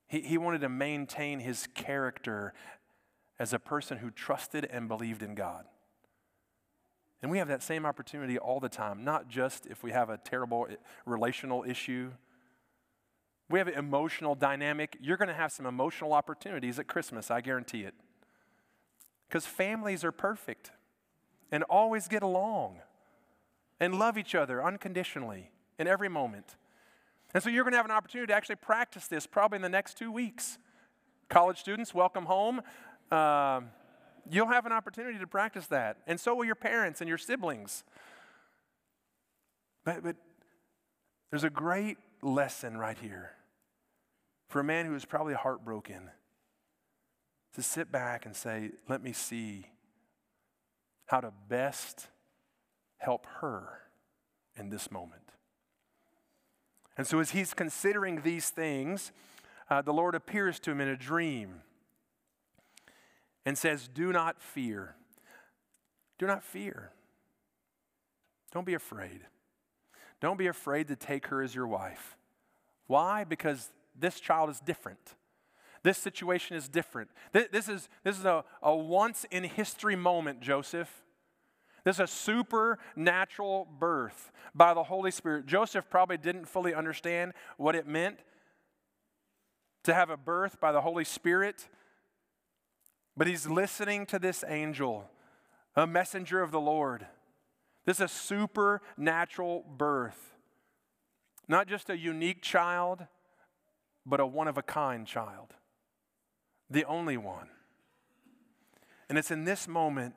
He, 0.08 0.22
he 0.22 0.36
wanted 0.36 0.62
to 0.62 0.68
maintain 0.68 1.38
his 1.38 1.68
character 1.74 2.54
as 3.38 3.52
a 3.52 3.60
person 3.60 3.98
who 3.98 4.10
trusted 4.10 4.64
and 4.64 4.88
believed 4.88 5.22
in 5.22 5.36
God. 5.36 5.66
And 7.22 7.30
we 7.30 7.38
have 7.38 7.48
that 7.48 7.62
same 7.62 7.86
opportunity 7.86 8.36
all 8.36 8.58
the 8.58 8.68
time, 8.68 9.04
not 9.04 9.28
just 9.28 9.64
if 9.66 9.84
we 9.84 9.92
have 9.92 10.10
a 10.10 10.18
terrible 10.18 10.66
eh, 10.68 10.74
relational 11.06 11.62
issue 11.62 12.10
we 13.50 13.58
have 13.58 13.68
an 13.68 13.74
emotional 13.74 14.34
dynamic. 14.34 14.96
You're 15.00 15.16
going 15.16 15.28
to 15.28 15.34
have 15.34 15.52
some 15.52 15.66
emotional 15.66 16.12
opportunities 16.12 16.78
at 16.78 16.86
Christmas, 16.86 17.30
I 17.30 17.40
guarantee 17.40 17.82
it. 17.82 17.94
Because 19.28 19.46
families 19.46 20.04
are 20.04 20.12
perfect 20.12 20.70
and 21.50 21.62
always 21.64 22.08
get 22.08 22.22
along 22.22 22.78
and 23.80 23.98
love 23.98 24.16
each 24.16 24.34
other 24.34 24.64
unconditionally 24.64 25.50
in 25.78 25.86
every 25.86 26.08
moment. 26.08 26.56
And 27.34 27.42
so 27.42 27.50
you're 27.50 27.64
going 27.64 27.72
to 27.72 27.78
have 27.78 27.86
an 27.86 27.90
opportunity 27.90 28.28
to 28.28 28.34
actually 28.34 28.56
practice 28.56 29.08
this 29.08 29.26
probably 29.26 29.56
in 29.56 29.62
the 29.62 29.68
next 29.68 29.98
two 29.98 30.10
weeks. 30.10 30.58
College 31.28 31.58
students, 31.58 31.92
welcome 31.92 32.26
home. 32.26 32.60
Um, 33.10 33.70
you'll 34.30 34.46
have 34.46 34.66
an 34.66 34.72
opportunity 34.72 35.18
to 35.18 35.26
practice 35.26 35.66
that. 35.66 35.98
And 36.06 36.18
so 36.18 36.34
will 36.34 36.44
your 36.44 36.54
parents 36.54 37.00
and 37.00 37.08
your 37.08 37.18
siblings. 37.18 37.84
But, 39.84 40.02
but 40.02 40.16
there's 41.30 41.44
a 41.44 41.50
great 41.50 41.98
lesson 42.24 42.76
right 42.76 42.98
here 42.98 43.32
for 44.48 44.60
a 44.60 44.64
man 44.64 44.86
who 44.86 44.94
is 44.94 45.04
probably 45.04 45.34
heartbroken 45.34 46.10
to 47.54 47.62
sit 47.62 47.92
back 47.92 48.26
and 48.26 48.34
say, 48.34 48.70
Let 48.88 49.02
me 49.02 49.12
see 49.12 49.66
how 51.06 51.20
to 51.20 51.32
best 51.48 52.08
help 52.98 53.26
her 53.40 53.82
in 54.56 54.70
this 54.70 54.90
moment. 54.90 55.22
And 56.96 57.06
so, 57.06 57.18
as 57.18 57.30
he's 57.30 57.54
considering 57.54 58.22
these 58.22 58.50
things, 58.50 59.12
uh, 59.68 59.82
the 59.82 59.92
Lord 59.92 60.14
appears 60.14 60.58
to 60.60 60.70
him 60.70 60.80
in 60.80 60.88
a 60.88 60.96
dream 60.96 61.62
and 63.44 63.58
says, 63.58 63.88
Do 63.92 64.12
not 64.12 64.40
fear. 64.40 64.96
Do 66.18 66.26
not 66.26 66.42
fear. 66.42 66.92
Don't 68.52 68.66
be 68.66 68.74
afraid. 68.74 69.22
Don't 70.24 70.38
be 70.38 70.46
afraid 70.46 70.88
to 70.88 70.96
take 70.96 71.26
her 71.26 71.42
as 71.42 71.54
your 71.54 71.66
wife. 71.66 72.16
Why? 72.86 73.24
Because 73.24 73.68
this 73.94 74.18
child 74.18 74.48
is 74.48 74.58
different. 74.58 75.16
This 75.82 75.98
situation 75.98 76.56
is 76.56 76.66
different. 76.66 77.10
This 77.32 77.68
is, 77.68 77.90
this 78.04 78.18
is 78.18 78.24
a, 78.24 78.42
a 78.62 78.74
once 78.74 79.26
in 79.30 79.44
history 79.44 79.96
moment, 79.96 80.40
Joseph. 80.40 81.02
This 81.84 81.96
is 81.96 82.00
a 82.00 82.06
supernatural 82.06 83.68
birth 83.78 84.32
by 84.54 84.72
the 84.72 84.84
Holy 84.84 85.10
Spirit. 85.10 85.44
Joseph 85.44 85.90
probably 85.90 86.16
didn't 86.16 86.46
fully 86.46 86.72
understand 86.72 87.34
what 87.58 87.74
it 87.74 87.86
meant 87.86 88.16
to 89.82 89.92
have 89.92 90.08
a 90.08 90.16
birth 90.16 90.58
by 90.58 90.72
the 90.72 90.80
Holy 90.80 91.04
Spirit, 91.04 91.68
but 93.14 93.26
he's 93.26 93.46
listening 93.46 94.06
to 94.06 94.18
this 94.18 94.42
angel, 94.48 95.04
a 95.76 95.86
messenger 95.86 96.40
of 96.40 96.50
the 96.50 96.62
Lord. 96.62 97.08
This 97.84 97.98
is 97.98 98.02
a 98.02 98.08
supernatural 98.08 99.64
birth. 99.76 100.34
Not 101.48 101.68
just 101.68 101.90
a 101.90 101.98
unique 101.98 102.40
child, 102.42 103.06
but 104.06 104.20
a 104.20 104.26
one 104.26 104.48
of 104.48 104.56
a 104.56 104.62
kind 104.62 105.06
child, 105.06 105.54
the 106.70 106.84
only 106.84 107.16
one. 107.16 107.48
And 109.08 109.18
it's 109.18 109.30
in 109.30 109.44
this 109.44 109.68
moment 109.68 110.14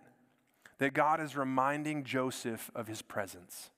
that 0.80 0.94
God 0.94 1.20
is 1.20 1.36
reminding 1.36 2.04
Joseph 2.04 2.72
of 2.76 2.88
his 2.88 3.02
presence. 3.02 3.72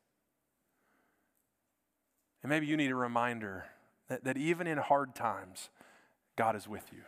And 2.44 2.50
maybe 2.50 2.68
you 2.68 2.78
need 2.78 2.92
a 2.92 2.96
reminder 2.96 3.66
that, 4.08 4.24
that 4.24 4.38
even 4.38 4.68
in 4.68 4.78
hard 4.78 5.16
times, 5.16 5.70
God 6.36 6.56
is 6.56 6.68
with 6.68 6.86
you. 6.92 7.02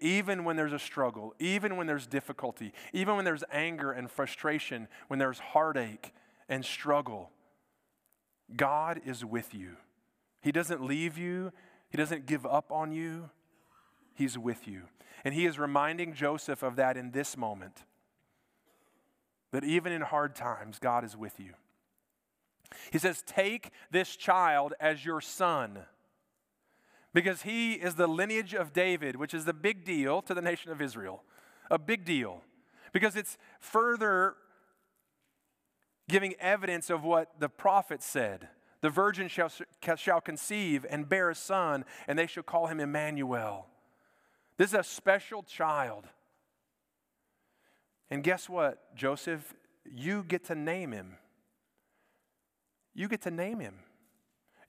Even 0.00 0.44
when 0.44 0.56
there's 0.56 0.72
a 0.72 0.78
struggle, 0.78 1.34
even 1.38 1.76
when 1.76 1.86
there's 1.86 2.06
difficulty, 2.06 2.72
even 2.92 3.16
when 3.16 3.24
there's 3.24 3.44
anger 3.50 3.92
and 3.92 4.10
frustration, 4.10 4.88
when 5.08 5.18
there's 5.18 5.38
heartache 5.38 6.12
and 6.48 6.64
struggle, 6.64 7.30
God 8.56 9.00
is 9.06 9.24
with 9.24 9.54
you. 9.54 9.76
He 10.42 10.52
doesn't 10.52 10.84
leave 10.84 11.16
you, 11.16 11.52
He 11.88 11.96
doesn't 11.96 12.26
give 12.26 12.44
up 12.44 12.70
on 12.70 12.92
you, 12.92 13.30
He's 14.14 14.36
with 14.36 14.68
you. 14.68 14.82
And 15.24 15.34
He 15.34 15.46
is 15.46 15.58
reminding 15.58 16.14
Joseph 16.14 16.62
of 16.62 16.76
that 16.76 16.96
in 16.96 17.12
this 17.12 17.36
moment. 17.36 17.84
that 19.52 19.64
even 19.64 19.92
in 19.92 20.02
hard 20.02 20.34
times, 20.36 20.78
God 20.78 21.04
is 21.04 21.16
with 21.16 21.40
you. 21.40 21.54
He 22.92 22.98
says, 22.98 23.22
Take 23.26 23.70
this 23.90 24.14
child 24.16 24.74
as 24.78 25.04
your 25.04 25.20
son, 25.20 25.80
because 27.12 27.42
he 27.42 27.74
is 27.74 27.96
the 27.96 28.06
lineage 28.06 28.54
of 28.54 28.72
David, 28.72 29.16
which 29.16 29.34
is 29.34 29.44
the 29.44 29.52
big 29.52 29.84
deal 29.84 30.22
to 30.22 30.34
the 30.34 30.42
nation 30.42 30.70
of 30.70 30.80
Israel. 30.80 31.22
A 31.70 31.78
big 31.78 32.04
deal. 32.04 32.42
Because 32.92 33.16
it's 33.16 33.36
further 33.58 34.34
giving 36.08 36.34
evidence 36.40 36.90
of 36.90 37.04
what 37.04 37.38
the 37.38 37.48
prophet 37.48 38.02
said. 38.02 38.48
The 38.80 38.90
virgin 38.90 39.28
shall, 39.28 39.50
shall 39.96 40.20
conceive 40.20 40.86
and 40.88 41.08
bear 41.08 41.30
a 41.30 41.34
son, 41.34 41.84
and 42.08 42.18
they 42.18 42.26
shall 42.26 42.42
call 42.42 42.66
him 42.66 42.80
Emmanuel. 42.80 43.66
This 44.56 44.70
is 44.70 44.74
a 44.74 44.84
special 44.84 45.42
child. 45.42 46.06
And 48.10 48.24
guess 48.24 48.48
what, 48.48 48.94
Joseph? 48.96 49.54
You 49.84 50.24
get 50.26 50.44
to 50.46 50.54
name 50.54 50.92
him. 50.92 51.16
You 52.94 53.08
get 53.08 53.22
to 53.22 53.30
name 53.30 53.60
him. 53.60 53.80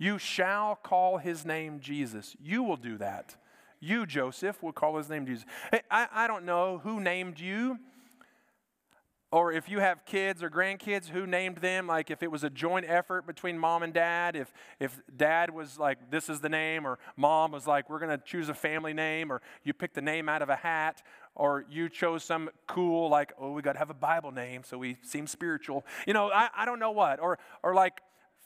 You 0.02 0.18
shall 0.18 0.80
call 0.82 1.20
his 1.20 1.46
name 1.46 1.80
Jesus. 1.80 2.36
You 2.42 2.64
will 2.64 2.76
do 2.76 2.98
that. 2.98 3.36
You, 3.80 4.08
Joseph, 4.08 4.64
will 4.64 4.72
call 4.72 4.98
his 4.98 5.08
name 5.08 5.28
Jesus. 5.28 5.46
Hey, 5.70 5.82
I, 5.92 6.08
I 6.12 6.28
don't 6.28 6.44
know 6.44 6.80
who 6.84 7.00
named 7.00 7.40
you, 7.40 7.78
or 9.32 9.54
if 9.54 9.70
you 9.70 9.78
have 9.78 10.04
kids 10.08 10.42
or 10.42 10.50
grandkids, 10.50 11.10
who 11.10 11.28
named 11.28 11.58
them? 11.58 11.86
Like 11.86 12.10
if 12.10 12.24
it 12.24 12.32
was 12.32 12.44
a 12.44 12.50
joint 12.50 12.88
effort 12.90 13.28
between 13.28 13.60
mom 13.60 13.84
and 13.84 13.94
dad, 13.94 14.36
if, 14.36 14.52
if 14.80 15.00
dad 15.16 15.54
was 15.54 15.78
like, 15.78 16.10
this 16.10 16.30
is 16.30 16.40
the 16.40 16.50
name, 16.50 16.88
or 16.88 16.98
mom 17.16 17.52
was 17.52 17.68
like, 17.68 17.88
we're 17.88 18.00
going 18.00 18.18
to 18.18 18.26
choose 18.26 18.50
a 18.50 18.56
family 18.56 18.94
name, 18.94 19.32
or 19.32 19.40
you 19.64 19.72
picked 19.72 19.94
the 19.94 20.02
name 20.02 20.28
out 20.28 20.42
of 20.42 20.50
a 20.50 20.56
hat, 20.56 21.04
or 21.36 21.64
you 21.70 21.90
chose 21.90 22.24
some 22.24 22.50
cool, 22.66 23.08
like, 23.08 23.34
oh, 23.40 23.52
we 23.52 23.62
got 23.62 23.74
to 23.74 23.80
have 23.80 23.92
a 23.92 23.94
Bible 23.94 24.32
name 24.32 24.64
so 24.64 24.80
we 24.80 24.98
seem 25.04 25.28
spiritual. 25.28 25.86
You 26.08 26.14
know, 26.14 26.32
I, 26.32 26.50
I 26.58 26.66
don't 26.66 26.80
know 26.80 26.92
what. 26.92 27.20
Or, 27.20 27.38
or 27.62 27.76
like 27.76 28.02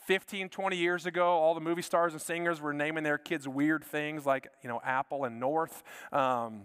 15, 0.05 0.49
20 0.49 0.77
years 0.77 1.05
ago, 1.05 1.25
all 1.25 1.53
the 1.53 1.61
movie 1.61 1.81
stars 1.81 2.13
and 2.13 2.21
singers 2.21 2.61
were 2.61 2.73
naming 2.73 3.03
their 3.03 3.17
kids 3.17 3.47
weird 3.47 3.83
things 3.83 4.25
like, 4.25 4.47
you 4.61 4.69
know, 4.69 4.81
Apple 4.83 5.25
and 5.25 5.39
North. 5.39 5.83
Um, 6.11 6.63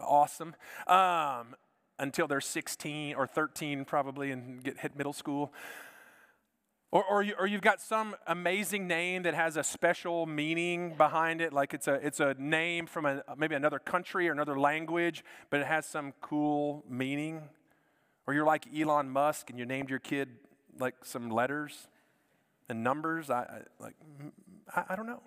awesome. 0.00 0.54
Um, 0.86 1.56
until 1.98 2.28
they're 2.28 2.40
16 2.40 3.14
or 3.16 3.26
13 3.26 3.84
probably 3.84 4.30
and 4.30 4.62
get 4.62 4.78
hit 4.78 4.96
middle 4.96 5.12
school. 5.12 5.52
Or, 6.90 7.04
or, 7.04 7.22
you, 7.22 7.34
you've 7.46 7.60
got 7.60 7.82
some 7.82 8.14
amazing 8.26 8.86
name 8.86 9.24
that 9.24 9.34
has 9.34 9.58
a 9.58 9.64
special 9.64 10.24
meaning 10.24 10.96
behind 10.96 11.42
it, 11.42 11.52
like 11.52 11.74
it's 11.74 11.86
a, 11.86 11.94
it's 11.94 12.18
a 12.18 12.34
name 12.38 12.86
from 12.86 13.04
a, 13.04 13.22
maybe 13.36 13.54
another 13.54 13.78
country 13.78 14.26
or 14.26 14.32
another 14.32 14.58
language, 14.58 15.22
but 15.50 15.60
it 15.60 15.66
has 15.66 15.84
some 15.84 16.14
cool 16.22 16.84
meaning. 16.88 17.42
Or 18.26 18.32
you're 18.32 18.46
like 18.46 18.66
Elon 18.74 19.10
Musk 19.10 19.50
and 19.50 19.58
you 19.58 19.66
named 19.66 19.90
your 19.90 19.98
kid 19.98 20.28
like 20.78 20.94
some 21.04 21.30
letters 21.30 21.88
and 22.68 22.82
numbers. 22.82 23.30
I, 23.30 23.40
I 23.40 23.82
like, 23.82 23.94
mm, 24.22 24.30
I, 24.74 24.84
I, 24.90 24.96
don't 24.96 25.06
know. 25.06 25.22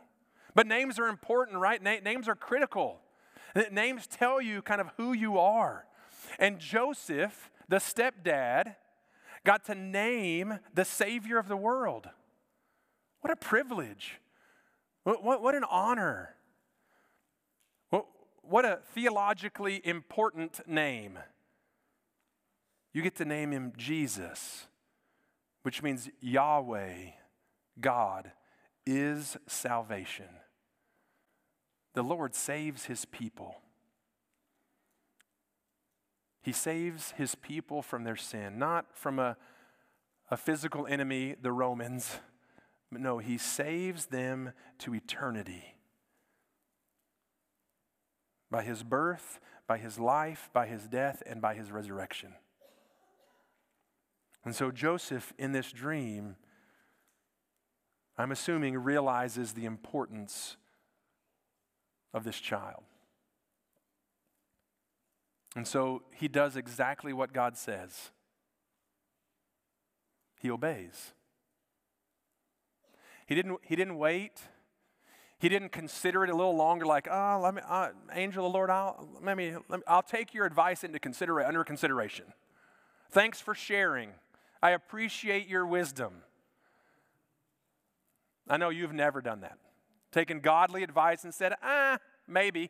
But 0.56 0.68
names 0.68 1.00
are 1.00 1.08
important, 1.08 1.58
right? 1.58 1.82
Na- 1.82 2.00
names 2.04 2.28
are 2.28 2.36
critical. 2.36 3.00
Names 3.72 4.08
tell 4.08 4.42
you 4.42 4.62
kind 4.62 4.80
of 4.80 4.88
who 4.98 5.14
you 5.14 5.38
are. 5.38 5.86
And 6.40 6.60
Joseph, 6.60 7.52
the 7.68 7.78
stepdad, 7.78 8.76
got 9.44 9.66
to 9.66 9.76
name 9.76 10.60
the 10.74 10.86
Savior 10.86 11.38
of 11.38 11.48
the 11.48 11.58
world. 11.58 12.10
What 13.22 13.32
a 13.32 13.36
privilege. 13.36 14.20
What, 15.04 15.24
what, 15.24 15.42
what 15.42 15.56
an 15.56 15.64
honor. 15.70 16.36
What, 17.90 18.06
what 18.42 18.66
a 18.66 18.80
theologically 18.94 19.82
important 19.84 20.62
name. 20.68 21.20
You 22.94 23.02
get 23.02 23.16
to 23.18 23.26
name 23.26 23.52
him 23.52 23.74
Jesus, 23.78 24.68
which 25.64 25.84
means 25.84 26.10
Yahweh, 26.20 27.12
God, 27.80 28.32
is 28.86 29.38
salvation. 29.48 30.30
The 31.94 32.04
Lord 32.04 32.34
saves 32.34 32.86
his 32.86 33.06
people. 33.06 33.58
He 36.42 36.52
saves 36.52 37.12
his 37.12 37.36
people 37.36 37.82
from 37.82 38.04
their 38.04 38.16
sin, 38.16 38.58
not 38.58 38.98
from 38.98 39.20
a, 39.20 39.38
a 40.32 40.38
physical 40.38 40.88
enemy, 40.88 41.36
the 41.40 41.52
Romans. 41.52 42.20
But 42.92 43.02
no, 43.02 43.20
he 43.20 43.38
saves 43.38 44.08
them 44.08 44.54
to 44.80 44.96
eternity. 44.96 45.76
By 48.50 48.64
his 48.64 48.84
birth, 48.84 49.40
by 49.68 49.78
his 49.78 50.00
life, 50.00 50.50
by 50.52 50.66
his 50.66 50.88
death, 50.88 51.22
and 51.26 51.42
by 51.42 51.54
his 51.54 51.72
resurrection. 51.72 52.34
And 54.44 54.56
so 54.56 54.72
Joseph, 54.72 55.34
in 55.38 55.52
this 55.52 55.72
dream, 55.72 56.36
I'm 58.18 58.32
assuming, 58.32 58.78
realizes 58.78 59.54
the 59.54 59.66
importance 59.66 60.58
of 62.14 62.24
this 62.24 62.40
child. 62.40 62.84
And 65.56 65.68
so 65.68 66.04
he 66.14 66.28
does 66.28 66.56
exactly 66.56 67.14
what 67.14 67.34
God 67.34 67.58
says. 67.58 68.12
He 70.40 70.50
obeys. 70.50 71.14
He 73.28 73.36
didn't, 73.36 73.60
he 73.64 73.76
didn't 73.76 73.98
wait. 73.98 74.42
He 75.40 75.50
didn't 75.50 75.72
consider 75.72 76.24
it 76.24 76.30
a 76.30 76.36
little 76.36 76.56
longer, 76.56 76.86
like, 76.86 77.08
oh, 77.10 77.40
let 77.42 77.56
me, 77.56 77.62
uh, 77.68 77.90
angel 78.14 78.46
of 78.46 78.52
the 78.52 78.58
Lord, 78.58 78.70
I'll, 78.70 79.08
let 79.22 79.36
me, 79.36 79.54
let 79.70 79.80
me, 79.80 79.84
I'll 79.88 80.04
take 80.04 80.34
your 80.34 80.46
advice 80.46 80.84
into 80.84 81.00
consider, 81.00 81.42
under 81.42 81.64
consideration. 81.64 82.26
Thanks 83.10 83.42
for 83.42 83.56
sharing. 83.56 84.12
I 84.62 84.72
appreciate 84.72 85.48
your 85.48 85.66
wisdom. 85.66 86.14
I 88.48 88.58
know 88.58 88.70
you've 88.70 88.94
never 88.94 89.22
done 89.22 89.42
that. 89.42 89.58
Taken 90.12 90.40
godly 90.40 90.84
advice 90.84 91.24
and 91.24 91.34
said, 91.34 91.54
ah, 91.64 91.98
maybe. 92.28 92.70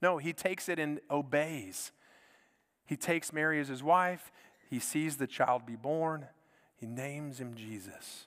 No, 0.00 0.18
he 0.18 0.32
takes 0.32 0.68
it 0.68 0.78
and 0.78 1.00
obeys. 1.10 1.92
He 2.86 2.96
takes 2.96 3.32
Mary 3.32 3.60
as 3.60 3.68
his 3.68 3.82
wife. 3.82 4.32
He 4.68 4.78
sees 4.78 5.16
the 5.16 5.26
child 5.26 5.64
be 5.64 5.76
born. 5.76 6.26
He 6.76 6.86
names 6.86 7.40
him 7.40 7.54
Jesus. 7.54 8.26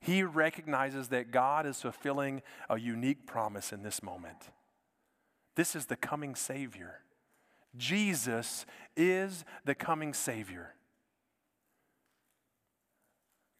He 0.00 0.22
recognizes 0.22 1.08
that 1.08 1.32
God 1.32 1.66
is 1.66 1.82
fulfilling 1.82 2.42
a 2.70 2.78
unique 2.78 3.26
promise 3.26 3.72
in 3.72 3.82
this 3.82 4.02
moment. 4.02 4.50
This 5.56 5.74
is 5.74 5.86
the 5.86 5.96
coming 5.96 6.36
Savior. 6.36 7.00
Jesus 7.76 8.64
is 8.96 9.44
the 9.64 9.74
coming 9.74 10.14
Savior. 10.14 10.74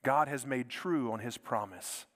God 0.08 0.28
has 0.28 0.46
made 0.46 0.70
true 0.70 1.12
on 1.12 1.18
his 1.18 1.36
promise, 1.36 2.06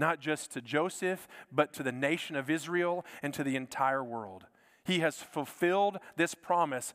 not 0.00 0.18
just 0.18 0.50
to 0.50 0.60
Joseph, 0.60 1.28
but 1.52 1.72
to 1.74 1.84
the 1.84 1.92
nation 1.92 2.34
of 2.34 2.50
Israel 2.50 3.06
and 3.22 3.32
to 3.34 3.44
the 3.44 3.54
entire 3.54 4.02
world. 4.02 4.46
He 4.82 4.98
has 4.98 5.18
fulfilled 5.18 5.98
this 6.16 6.34
promise 6.34 6.92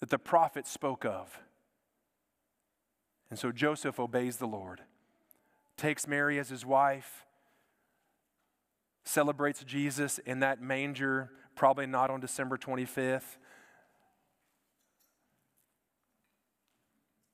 that 0.00 0.10
the 0.10 0.18
prophet 0.18 0.66
spoke 0.66 1.04
of. 1.04 1.38
And 3.30 3.38
so 3.38 3.52
Joseph 3.52 4.00
obeys 4.00 4.38
the 4.38 4.48
Lord, 4.48 4.80
takes 5.76 6.08
Mary 6.08 6.36
as 6.36 6.48
his 6.48 6.66
wife, 6.66 7.24
celebrates 9.04 9.62
Jesus 9.62 10.18
in 10.18 10.40
that 10.40 10.60
manger, 10.60 11.30
probably 11.54 11.86
not 11.86 12.10
on 12.10 12.18
December 12.18 12.58
25th, 12.58 13.36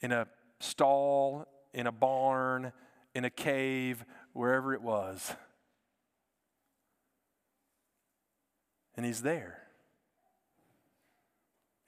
in 0.03 0.13
a 0.13 0.27
stall, 0.63 1.47
in 1.75 1.87
a 1.87 1.93
barn, 1.93 2.73
in 3.15 3.25
a 3.25 3.31
cave, 3.31 4.05
wherever 4.33 4.75
it 4.75 4.83
was. 4.83 5.35
And 8.97 9.07
he's 9.07 9.23
there. 9.23 9.59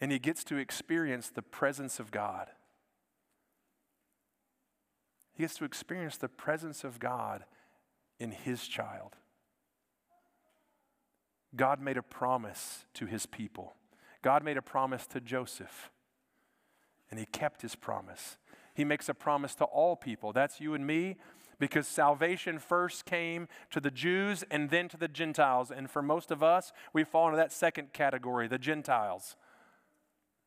And 0.01 0.11
he 0.11 0.19
gets 0.19 0.45
to 0.45 0.57
experience 0.57 1.31
the 1.31 1.43
presence 1.43 1.99
of 2.01 2.11
God. 2.11 2.49
He 5.33 5.43
gets 5.43 5.57
to 5.57 5.65
experience 5.65 6.17
the 6.17 6.29
presence 6.29 6.85
of 6.85 6.99
God 6.99 7.45
in 8.19 8.31
his 8.31 8.67
child. 8.67 9.17
God 11.57 11.81
made 11.81 11.97
a 11.97 12.03
promise 12.03 12.85
to 12.95 13.07
his 13.07 13.27
people. 13.27 13.75
God 14.23 14.43
made 14.43 14.57
a 14.57 14.63
promise 14.63 15.07
to 15.09 15.21
Joseph, 15.21 15.91
and 17.11 17.21
he 17.21 17.27
kept 17.27 17.63
his 17.63 17.75
promise. 17.75 18.39
He 18.75 18.85
makes 18.85 19.09
a 19.09 19.15
promise 19.15 19.55
to 19.57 19.65
all 19.65 19.97
people. 19.97 20.33
That's 20.33 20.61
you 20.61 20.75
and 20.75 20.87
me 20.87 21.17
because 21.59 21.87
salvation 21.87 22.59
first 22.59 23.05
came 23.05 23.49
to 23.71 23.81
the 23.81 23.91
Jews 23.91 24.45
and 24.51 24.71
then 24.71 24.89
to 24.89 24.97
the 24.97 25.09
Gentiles. 25.09 25.71
And 25.71 25.91
for 25.91 26.03
most 26.03 26.31
of 26.31 26.43
us, 26.43 26.73
we 26.93 27.05
fall 27.05 27.27
into 27.27 27.37
that 27.37 27.53
second 27.53 27.93
category, 27.93 28.49
the 28.49 28.59
Gentiles. 28.59 29.37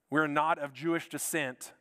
We're 0.09 0.27
not 0.27 0.59
of 0.59 0.73
Jewish 0.73 1.09
descent. 1.09 1.73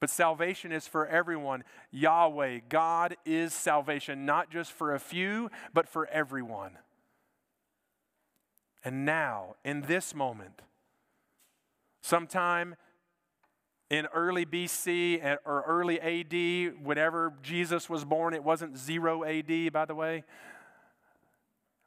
But 0.00 0.10
salvation 0.10 0.70
is 0.70 0.86
for 0.86 1.06
everyone. 1.06 1.64
Yahweh, 1.90 2.60
God 2.68 3.16
is 3.24 3.52
salvation, 3.52 4.26
not 4.26 4.50
just 4.50 4.72
for 4.72 4.94
a 4.94 5.00
few, 5.00 5.50
but 5.72 5.88
for 5.88 6.06
everyone. 6.08 6.78
And 8.84 9.04
now, 9.04 9.56
in 9.64 9.82
this 9.82 10.14
moment, 10.14 10.62
Sometime 12.04 12.76
in 13.98 14.06
early 14.06 14.44
BC 14.44 15.38
or 15.44 15.62
early 15.66 16.00
AD, 16.00 16.84
whenever 16.84 17.32
Jesus 17.42 17.88
was 17.88 18.04
born, 18.04 18.34
it 18.34 18.42
wasn't 18.42 18.76
zero 18.76 19.24
AD, 19.24 19.72
by 19.72 19.84
the 19.84 19.94
way. 19.94 20.24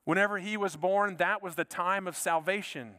Whenever 0.05 0.37
he 0.37 0.55
was 0.55 0.77
born, 0.77 1.17
that 1.17 1.43
was 1.43 1.55
the 1.55 1.65
time 1.65 2.07
of 2.07 2.15
salvation. 2.15 2.91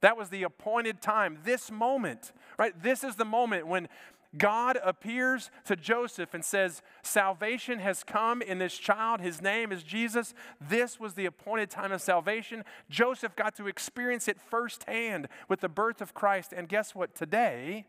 That 0.00 0.16
was 0.16 0.28
the 0.30 0.42
appointed 0.42 1.00
time, 1.00 1.38
this 1.44 1.70
moment, 1.70 2.32
right? 2.58 2.72
This 2.82 3.04
is 3.04 3.14
the 3.14 3.24
moment 3.24 3.68
when 3.68 3.88
God 4.36 4.76
appears 4.82 5.50
to 5.66 5.76
Joseph 5.76 6.34
and 6.34 6.44
says, 6.44 6.82
Salvation 7.02 7.78
has 7.78 8.02
come 8.02 8.42
in 8.42 8.58
this 8.58 8.76
child. 8.76 9.20
His 9.20 9.40
name 9.40 9.70
is 9.70 9.84
Jesus. 9.84 10.34
This 10.60 10.98
was 10.98 11.14
the 11.14 11.26
appointed 11.26 11.70
time 11.70 11.92
of 11.92 12.02
salvation. 12.02 12.64
Joseph 12.90 13.36
got 13.36 13.54
to 13.56 13.68
experience 13.68 14.26
it 14.26 14.40
firsthand 14.40 15.28
with 15.48 15.60
the 15.60 15.68
birth 15.68 16.00
of 16.00 16.12
Christ. 16.12 16.52
And 16.52 16.68
guess 16.68 16.94
what? 16.94 17.14
Today, 17.14 17.86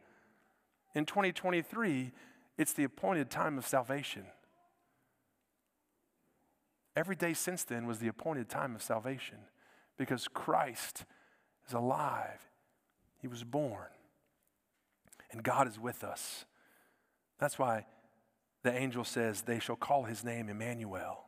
in 0.96 1.06
2023, 1.06 2.12
it's 2.58 2.74
the 2.74 2.84
appointed 2.84 3.30
time 3.30 3.58
of 3.58 3.66
salvation. 3.66 4.26
Every 6.96 7.16
day 7.16 7.34
since 7.34 7.64
then 7.64 7.86
was 7.86 8.00
the 8.00 8.08
appointed 8.08 8.50
time 8.50 8.76
of 8.76 8.82
salvation 8.82 9.38
because 9.98 10.28
Christ 10.28 11.06
is 11.68 11.74
alive. 11.74 12.50
He 13.22 13.28
was 13.28 13.44
born 13.44 13.88
and 15.32 15.44
God 15.44 15.68
is 15.68 15.80
with 15.80 16.04
us. 16.04 16.46
That's 17.40 17.60
why 17.60 17.86
the 18.64 18.74
angel 18.74 19.04
says, 19.04 19.42
They 19.42 19.60
shall 19.60 19.76
call 19.76 20.04
his 20.04 20.24
name 20.24 20.50
Emmanuel. 20.50 21.26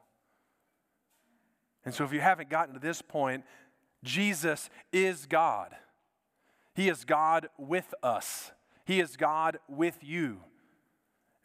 And 1.85 1.93
so, 1.93 2.03
if 2.03 2.13
you 2.13 2.19
haven't 2.19 2.49
gotten 2.49 2.73
to 2.73 2.79
this 2.79 3.01
point, 3.01 3.43
Jesus 4.03 4.69
is 4.91 5.25
God. 5.25 5.75
He 6.75 6.89
is 6.89 7.05
God 7.05 7.49
with 7.57 7.93
us, 8.03 8.51
He 8.85 8.99
is 8.99 9.17
God 9.17 9.59
with 9.67 9.97
you. 10.01 10.41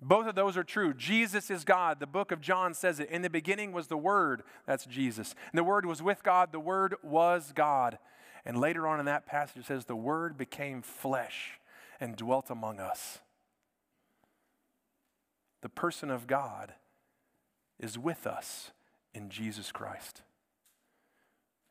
Both 0.01 0.27
of 0.27 0.35
those 0.35 0.57
are 0.57 0.65
true. 0.65 0.93
Jesus 0.93 1.51
is 1.51 1.65
God. 1.65 2.01
The 2.01 2.07
book 2.07 2.31
of 2.31 2.41
John 2.41 2.75
says 2.75 3.01
it. 3.01 3.11
In 3.11 3.23
the 3.23 3.31
beginning 3.31 3.73
was 3.73 3.87
the 3.87 3.97
Word. 3.97 4.43
That's 4.67 4.85
Jesus. 4.85 5.35
And 5.53 5.59
the 5.59 5.65
Word 5.65 5.87
was 5.87 6.03
with 6.03 6.23
God. 6.23 6.53
The 6.53 6.61
Word 6.61 6.97
was 7.03 7.53
God. 7.55 7.99
And 8.45 8.59
later 8.59 8.87
on 8.87 9.01
in 9.01 9.07
that 9.07 9.27
passage, 9.27 9.63
it 9.63 9.67
says, 9.67 9.87
The 9.87 9.97
Word 9.97 10.37
became 10.37 10.83
flesh 10.83 11.59
and 11.99 12.15
dwelt 12.15 12.51
among 12.51 12.79
us. 12.79 13.21
The 15.63 15.69
person 15.71 16.11
of 16.11 16.27
God 16.27 16.75
is 17.81 17.99
with 17.99 18.27
us 18.27 18.71
in 19.15 19.31
Jesus 19.31 19.73
Christ. 19.73 20.23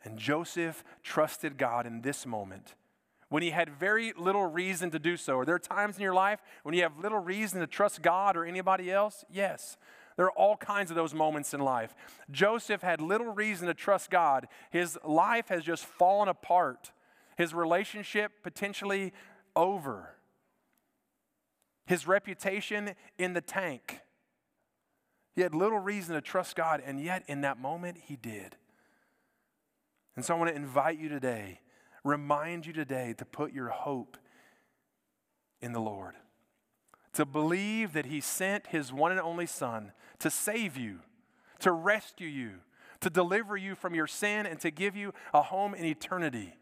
And 0.04 0.18
Joseph 0.18 0.84
trusted 1.04 1.58
God 1.58 1.86
in 1.86 2.02
this 2.02 2.26
moment 2.26 2.76
when 3.30 3.44
he 3.44 3.50
had 3.50 3.70
very 3.70 4.14
little 4.18 4.46
reason 4.46 4.92
to 4.92 5.00
do 5.00 5.18
so. 5.18 5.40
Are 5.40 5.46
there 5.46 5.60
times 5.60 5.98
in 5.98 6.04
your 6.04 6.14
life 6.14 6.40
when 6.64 6.76
you 6.76 6.84
have 6.84 6.98
little 7.00 7.20
reason 7.20 7.60
to 7.60 7.68
trust 7.68 8.02
God 8.02 8.38
or 8.38 8.46
anybody 8.46 8.92
else? 8.92 9.26
Yes. 9.30 9.78
There 10.18 10.26
are 10.26 10.32
all 10.32 10.56
kinds 10.56 10.92
of 10.92 10.96
those 10.96 11.14
moments 11.14 11.54
in 11.54 11.60
life. 11.60 11.94
Joseph 12.32 12.82
had 12.82 13.02
little 13.02 13.34
reason 13.34 13.68
to 13.68 13.74
trust 13.74 14.10
God. 14.10 14.48
His 14.70 14.98
life 15.04 15.50
has 15.50 15.64
just 15.64 15.86
fallen 15.86 16.30
apart, 16.30 16.92
his 17.38 17.54
relationship 17.54 18.32
potentially 18.44 19.12
over 19.56 20.16
his 21.86 22.08
reputation 22.08 22.96
in 23.18 23.34
the 23.34 23.42
tank. 23.42 24.00
He 25.36 25.42
had 25.42 25.54
little 25.54 25.80
reason 25.80 26.16
to 26.16 26.22
trust 26.22 26.56
God, 26.56 26.82
and 26.84 27.00
yet 27.00 27.24
in 27.28 27.42
that 27.42 27.60
moment, 27.60 27.98
he 28.06 28.16
did. 28.16 28.56
And 30.16 30.24
so 30.24 30.34
I 30.34 30.38
want 30.38 30.50
to 30.50 30.56
invite 30.56 30.98
you 30.98 31.10
today, 31.10 31.60
remind 32.06 32.66
you 32.66 32.72
today 32.72 33.14
to 33.18 33.26
put 33.26 33.52
your 33.52 33.68
hope 33.68 34.18
in 35.60 35.74
the 35.74 35.82
Lord, 35.82 36.16
to 37.12 37.26
believe 37.26 37.92
that 37.92 38.06
he 38.06 38.22
sent 38.22 38.68
his 38.68 38.94
one 38.94 39.12
and 39.12 39.20
only 39.20 39.46
Son 39.46 39.92
to 40.20 40.30
save 40.30 40.78
you, 40.78 41.00
to 41.60 41.74
rescue 41.74 42.28
you, 42.28 42.52
to 43.02 43.10
deliver 43.10 43.58
you 43.58 43.76
from 43.76 43.94
your 43.94 44.08
sin, 44.08 44.46
and 44.46 44.62
to 44.62 44.72
give 44.72 44.96
you 44.96 45.14
a 45.34 45.42
home 45.42 45.74
in 45.74 45.84
eternity. 45.84 46.56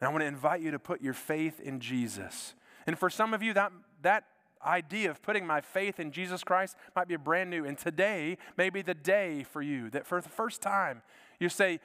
And 0.00 0.08
I 0.08 0.10
want 0.10 0.20
to 0.20 0.26
invite 0.26 0.60
you 0.60 0.70
to 0.72 0.78
put 0.78 1.00
your 1.00 1.14
faith 1.14 1.60
in 1.60 1.80
Jesus 1.80 2.54
and 2.86 2.98
for 2.98 3.10
some 3.10 3.34
of 3.34 3.42
you, 3.42 3.52
that, 3.54 3.72
that 4.02 4.24
idea 4.64 5.10
of 5.10 5.22
putting 5.22 5.46
my 5.46 5.60
faith 5.60 5.98
in 5.98 6.10
Jesus 6.10 6.42
Christ 6.44 6.76
might 6.94 7.08
be 7.08 7.16
brand 7.16 7.50
new. 7.50 7.64
And 7.64 7.76
today 7.76 8.38
may 8.56 8.70
be 8.70 8.82
the 8.82 8.94
day 8.94 9.44
for 9.44 9.62
you 9.62 9.90
that 9.90 10.06
for 10.06 10.20
the 10.20 10.28
first 10.28 10.60
time 10.60 11.02
you 11.40 11.48
say, 11.48 11.80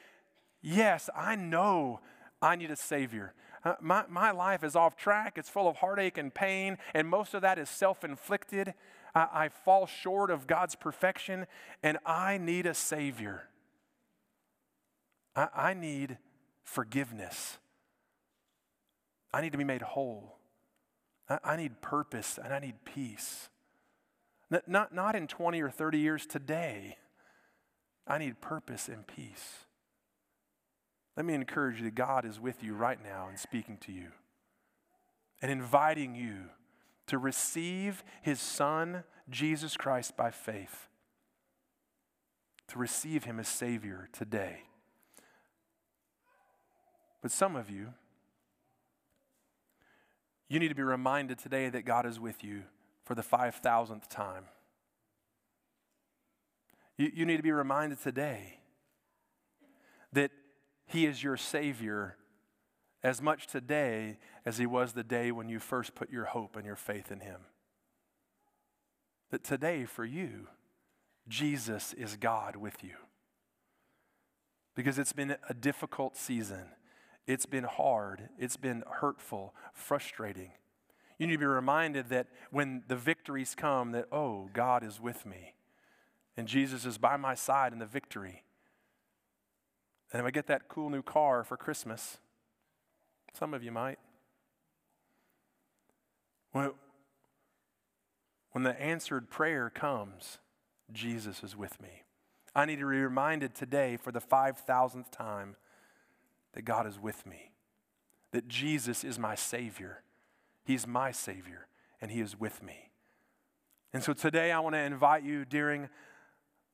Yes, 0.61 1.09
I 1.15 1.35
know 1.35 2.01
I 2.41 2.55
need 2.55 2.71
a 2.71 2.75
Savior. 2.75 3.33
Uh, 3.63 3.75
my, 3.81 4.05
my 4.07 4.31
life 4.31 4.63
is 4.63 4.75
off 4.75 4.95
track. 4.95 5.37
It's 5.37 5.49
full 5.49 5.67
of 5.67 5.77
heartache 5.77 6.17
and 6.17 6.33
pain, 6.33 6.77
and 6.93 7.07
most 7.07 7.33
of 7.33 7.41
that 7.41 7.59
is 7.59 7.69
self 7.69 8.03
inflicted. 8.03 8.73
I, 9.13 9.27
I 9.33 9.49
fall 9.49 9.85
short 9.85 10.31
of 10.31 10.47
God's 10.47 10.75
perfection, 10.75 11.45
and 11.83 11.97
I 12.05 12.37
need 12.37 12.65
a 12.65 12.73
Savior. 12.73 13.43
I, 15.35 15.47
I 15.55 15.73
need 15.73 16.17
forgiveness. 16.63 17.57
I 19.33 19.41
need 19.41 19.51
to 19.51 19.57
be 19.57 19.63
made 19.63 19.81
whole. 19.81 20.39
I, 21.43 21.57
need 21.57 21.81
purpose 21.81 22.39
and 22.43 22.51
I 22.51 22.59
need 22.59 22.83
peace. 22.85 23.49
Not, 24.67 24.93
not 24.93 25.15
in 25.15 25.27
20 25.27 25.61
or 25.61 25.69
30 25.69 25.99
years 25.99 26.25
today. 26.25 26.97
I 28.07 28.17
need 28.17 28.41
purpose 28.41 28.87
and 28.87 29.05
peace. 29.05 29.65
Let 31.19 31.25
me 31.25 31.33
encourage 31.33 31.79
you 31.79 31.83
that 31.83 31.95
God 31.95 32.23
is 32.23 32.39
with 32.39 32.63
you 32.63 32.73
right 32.73 32.97
now 33.03 33.27
and 33.27 33.37
speaking 33.37 33.75
to 33.81 33.91
you 33.91 34.07
and 35.41 35.51
inviting 35.51 36.15
you 36.15 36.45
to 37.07 37.17
receive 37.17 38.05
His 38.21 38.39
Son, 38.39 39.03
Jesus 39.29 39.75
Christ, 39.75 40.15
by 40.15 40.31
faith, 40.31 40.87
to 42.69 42.79
receive 42.79 43.25
Him 43.25 43.37
as 43.37 43.49
Savior 43.49 44.07
today. 44.13 44.61
But 47.21 47.31
some 47.31 47.57
of 47.57 47.69
you, 47.69 47.87
you 50.47 50.57
need 50.57 50.69
to 50.69 50.73
be 50.73 50.83
reminded 50.83 51.37
today 51.37 51.67
that 51.67 51.83
God 51.83 52.05
is 52.05 52.17
with 52.17 52.45
you 52.45 52.63
for 53.03 53.13
the 53.13 53.23
5,000th 53.23 54.07
time. 54.07 54.45
You, 56.95 57.11
you 57.13 57.25
need 57.25 57.35
to 57.35 57.43
be 57.43 57.51
reminded 57.51 58.01
today 58.01 58.59
that 60.13 60.31
He 60.89 61.05
is 61.05 61.23
your 61.23 61.37
Savior 61.37 62.17
as 63.03 63.21
much 63.21 63.45
today 63.45 64.17
as 64.43 64.57
He 64.57 64.65
was 64.65 64.93
the 64.93 65.03
day 65.03 65.31
when 65.31 65.47
you 65.47 65.59
first 65.59 65.93
put 65.93 66.09
your 66.09 66.25
hope 66.25 66.55
and 66.55 66.65
your 66.65 66.75
faith 66.75 67.11
in 67.11 67.19
Him. 67.19 67.41
That 69.29 69.43
today, 69.43 69.85
for 69.85 70.03
you, 70.03 70.47
Jesus 71.27 71.93
is 71.93 72.17
God 72.17 72.55
with 72.55 72.83
you. 72.83 72.95
Because 74.75 74.97
it's 74.97 75.13
been 75.13 75.37
a 75.47 75.53
difficult 75.53 76.17
season. 76.17 76.65
It's 77.27 77.45
been 77.45 77.65
hard, 77.65 78.29
it's 78.39 78.57
been 78.57 78.83
hurtful, 78.89 79.53
frustrating. 79.71 80.53
You 81.19 81.27
need 81.27 81.33
to 81.33 81.39
be 81.39 81.45
reminded 81.45 82.09
that 82.09 82.29
when 82.49 82.81
the 82.87 82.95
victories 82.95 83.53
come, 83.55 83.91
that, 83.91 84.07
oh, 84.11 84.49
God 84.53 84.83
is 84.83 84.99
with 84.99 85.23
me. 85.23 85.53
And 86.35 86.47
Jesus 86.47 86.83
is 86.83 86.97
by 86.97 87.15
my 87.15 87.35
side 87.35 87.73
in 87.73 87.79
the 87.79 87.85
victory. 87.85 88.43
And 90.11 90.19
if 90.19 90.25
I 90.25 90.31
get 90.31 90.47
that 90.47 90.67
cool 90.67 90.89
new 90.89 91.03
car 91.03 91.43
for 91.43 91.57
Christmas, 91.57 92.17
some 93.37 93.53
of 93.53 93.63
you 93.63 93.71
might. 93.71 93.99
When, 96.51 96.71
when 98.51 98.63
the 98.63 98.79
answered 98.81 99.29
prayer 99.29 99.69
comes, 99.69 100.39
Jesus 100.91 101.43
is 101.43 101.55
with 101.55 101.79
me. 101.81 102.03
I 102.55 102.65
need 102.65 102.79
to 102.79 102.89
be 102.89 102.97
reminded 102.97 103.53
today 103.53 103.97
for 103.97 104.11
the 104.11 104.19
5,000th 104.19 105.11
time 105.11 105.55
that 106.53 106.63
God 106.63 106.87
is 106.87 106.99
with 106.99 107.25
me, 107.25 107.51
that 108.31 108.47
Jesus 108.47 109.03
is 109.03 109.19
my 109.19 109.35
Savior. 109.35 110.01
He's 110.63 110.87
my 110.87 111.11
Savior, 111.11 111.67
and 112.01 112.11
He 112.11 112.21
is 112.21 112.39
with 112.39 112.63
me. 112.63 112.89
And 113.93 114.03
so 114.03 114.13
today 114.13 114.51
I 114.51 114.59
want 114.59 114.73
to 114.73 114.79
invite 114.79 115.23
you 115.23 115.45
during 115.45 115.89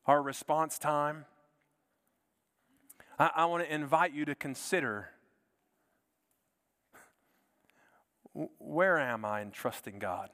our 0.05 0.21
response 0.21 0.79
time, 0.79 1.25
I, 3.17 3.31
I 3.35 3.45
want 3.45 3.63
to 3.63 3.73
invite 3.73 4.13
you 4.13 4.25
to 4.25 4.35
consider 4.35 5.09
where 8.59 8.99
am 8.99 9.23
I 9.23 9.41
in 9.41 9.51
trusting 9.51 9.99
God? 9.99 10.29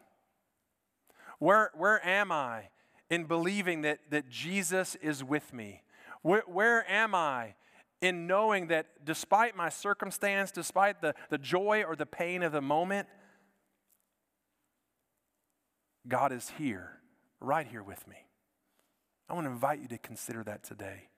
Where, 1.38 1.72
where 1.76 2.06
am 2.06 2.32
I 2.32 2.70
in 3.10 3.26
believing 3.26 3.82
that, 3.82 4.00
that 4.10 4.30
Jesus 4.30 4.96
is 4.96 5.24
with 5.24 5.54
me? 5.54 5.84
Where, 6.22 6.44
where 6.48 6.90
am 6.90 7.14
I 7.14 7.56
in 8.02 8.26
knowing 8.26 8.68
that 8.68 9.06
despite 9.06 9.56
my 9.56 9.70
circumstance, 9.70 10.52
despite 10.52 11.02
the, 11.02 11.14
the 11.30 11.38
joy 11.38 11.84
or 11.88 11.96
the 11.96 12.06
pain 12.06 12.42
of 12.42 12.52
the 12.52 12.62
moment, 12.62 13.08
God 16.08 16.32
is 16.32 16.52
here, 16.58 17.00
right 17.40 17.68
here 17.68 17.84
with 17.84 18.08
me. 18.08 18.16
I 19.30 19.34
want 19.34 19.46
to 19.46 19.52
invite 19.52 19.80
you 19.80 19.88
to 19.90 20.00
consider 20.00 20.44
that 20.44 20.64
today. 20.64 21.11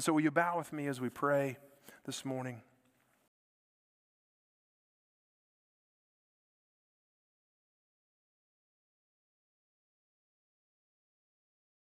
And 0.00 0.04
so, 0.06 0.14
will 0.14 0.22
you 0.22 0.30
bow 0.30 0.56
with 0.56 0.72
me 0.72 0.86
as 0.86 0.98
we 0.98 1.10
pray 1.10 1.58
this 2.06 2.24
morning? 2.24 2.62